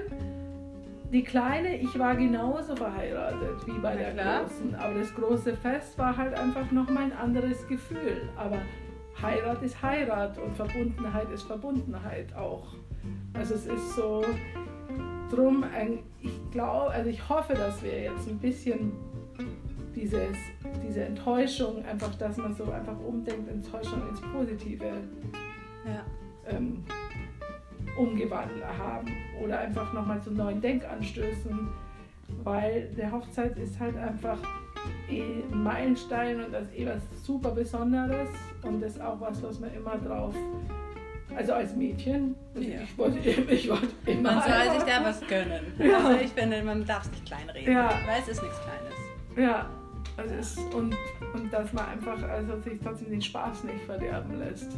Die 1.13 1.23
Kleine, 1.23 1.77
ich 1.77 1.97
war 1.99 2.15
genauso 2.15 2.75
verheiratet 2.75 3.67
wie 3.67 3.79
bei 3.79 3.93
Na 3.93 4.01
der 4.01 4.13
klar. 4.13 4.43
Großen. 4.43 4.75
Aber 4.75 4.93
das 4.95 5.13
große 5.13 5.53
Fest 5.53 5.97
war 5.99 6.17
halt 6.17 6.33
einfach 6.33 6.71
nochmal 6.71 7.03
ein 7.03 7.13
anderes 7.13 7.67
Gefühl. 7.67 8.29
Aber 8.35 8.57
Heirat 9.21 9.61
ist 9.61 9.79
Heirat 9.81 10.39
und 10.39 10.55
Verbundenheit 10.55 11.29
ist 11.29 11.43
Verbundenheit 11.43 12.35
auch. 12.35 12.73
Also 13.33 13.53
es 13.53 13.67
ist 13.67 13.95
so 13.95 14.25
drum, 15.29 15.63
ein, 15.63 15.99
ich 16.21 16.39
glaube, 16.51 16.89
also 16.91 17.09
ich 17.09 17.29
hoffe, 17.29 17.53
dass 17.53 17.83
wir 17.83 18.01
jetzt 18.01 18.27
ein 18.27 18.39
bisschen 18.39 18.93
dieses, 19.95 20.35
diese 20.83 21.05
Enttäuschung, 21.05 21.85
einfach, 21.85 22.15
dass 22.15 22.37
man 22.37 22.55
so 22.55 22.71
einfach 22.71 22.99
umdenkt, 22.99 23.49
Enttäuschung 23.49 24.01
ins 24.09 24.21
Positive 24.21 24.85
Ja. 25.85 26.03
ähm, 26.47 26.83
umgewandelt 27.97 28.63
haben 28.77 29.07
oder 29.43 29.59
einfach 29.59 29.91
nochmal 29.93 30.21
zu 30.21 30.31
neuen 30.31 30.61
Denkanstößen, 30.61 31.67
weil 32.43 32.89
der 32.97 33.11
Hochzeit 33.11 33.57
ist 33.57 33.79
halt 33.79 33.95
einfach 33.97 34.37
eh 35.09 35.21
ein 35.51 35.63
Meilenstein 35.63 36.43
und 36.43 36.51
das 36.53 36.63
ist 36.63 36.77
eh 36.79 36.85
was 36.87 37.25
super 37.25 37.51
Besonderes 37.51 38.29
und 38.63 38.81
das 38.81 38.93
ist 38.93 39.01
auch 39.01 39.19
was, 39.21 39.41
was 39.43 39.59
man 39.59 39.73
immer 39.73 39.97
drauf, 39.97 40.33
also 41.35 41.53
als 41.53 41.75
Mädchen, 41.75 42.35
also 42.55 42.67
Ja. 42.67 42.81
ich, 42.83 42.97
wollte, 42.97 43.17
ich 43.51 43.69
wollte 43.69 43.87
immer 44.05 44.33
Man 44.33 44.41
soll 44.43 44.79
sich 44.79 44.83
da 44.83 45.03
was 45.03 45.21
gönnen. 45.27 45.61
Ja. 45.79 45.97
Also 45.97 46.19
ich 46.23 46.31
finde, 46.31 46.61
man 46.63 46.85
darf 46.85 47.03
es 47.05 47.11
nicht 47.11 47.25
kleinreden, 47.25 47.73
Ja. 47.73 47.89
weil 48.05 48.21
es 48.21 48.27
ist 48.27 48.41
nichts 48.41 48.59
Kleines. 48.61 48.99
Ja, 49.49 49.69
also 50.17 50.35
ist, 50.35 50.59
und, 50.75 50.95
und 51.33 51.51
dass 51.51 51.73
man 51.73 51.85
einfach 51.87 52.21
also 52.29 52.59
sich 52.59 52.79
trotzdem 52.83 53.09
den 53.09 53.21
Spaß 53.21 53.63
nicht 53.63 53.83
verderben 53.85 54.37
lässt. 54.37 54.71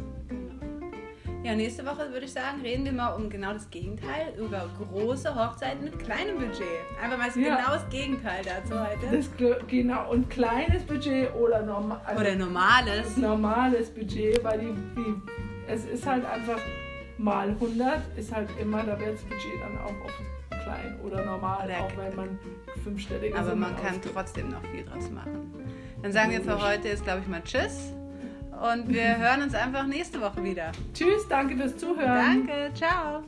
Ja, 1.46 1.54
nächste 1.54 1.86
Woche 1.86 2.10
würde 2.12 2.24
ich 2.26 2.32
sagen, 2.32 2.60
reden 2.62 2.84
wir 2.84 2.92
mal 2.92 3.10
um 3.12 3.30
genau 3.30 3.52
das 3.52 3.70
Gegenteil, 3.70 4.34
über 4.36 4.68
große 4.78 5.32
Hochzeiten 5.32 5.84
mit 5.84 5.96
kleinem 6.00 6.38
Budget. 6.38 6.62
Einfach 7.00 7.16
mal 7.18 7.26
das 7.28 7.36
Ja. 7.36 7.56
genau 7.56 7.70
das 7.74 7.88
Gegenteil 7.88 8.42
dazu 8.44 8.74
heute. 8.80 9.16
Das, 9.16 9.36
ge- 9.36 9.56
genau, 9.68 10.10
und 10.10 10.28
kleines 10.28 10.82
Budget 10.82 11.32
oder 11.36 11.62
normal. 11.62 12.00
Also 12.04 12.20
Oder 12.20 12.34
normales. 12.34 13.16
normales 13.16 13.90
Budget, 13.90 14.42
weil 14.42 14.58
die, 14.58 14.74
die, 14.96 15.14
es 15.68 15.84
ist 15.84 16.04
halt 16.04 16.24
einfach 16.24 16.58
mal 17.16 17.50
100, 17.50 18.02
ist 18.18 18.34
halt 18.34 18.48
immer, 18.60 18.82
da 18.82 18.98
wird 18.98 19.14
das 19.14 19.22
Budget 19.22 19.60
dann 19.62 19.78
auch 19.78 20.04
oft 20.04 20.64
klein 20.64 20.98
oder 21.04 21.24
normal, 21.24 21.64
Oder- 21.66 21.80
auch 21.80 21.96
wenn 21.96 22.16
man 22.16 22.38
fünfstellige 22.82 23.36
Aber 23.38 23.50
Summen 23.50 23.60
man 23.60 23.76
kann 23.76 23.94
ausgibt. 23.96 24.10
trotzdem 24.12 24.48
noch 24.48 24.62
viel 24.72 24.84
draus 24.84 25.08
machen. 25.10 25.54
Dann 26.02 26.10
sagen 26.10 26.32
wir 26.32 26.40
für 26.42 26.60
heute 26.60 26.88
jetzt, 26.88 27.04
glaube 27.04 27.20
ich, 27.20 27.28
mal 27.28 27.42
Tschüss. 27.44 27.92
Und 28.60 28.88
wir 28.88 29.18
hören 29.18 29.42
uns 29.42 29.54
einfach 29.54 29.86
nächste 29.86 30.20
Woche 30.20 30.42
wieder. 30.42 30.72
Tschüss, 30.94 31.28
danke 31.28 31.56
fürs 31.56 31.76
Zuhören. 31.76 32.46
Danke, 32.46 32.70
ciao. 32.74 33.22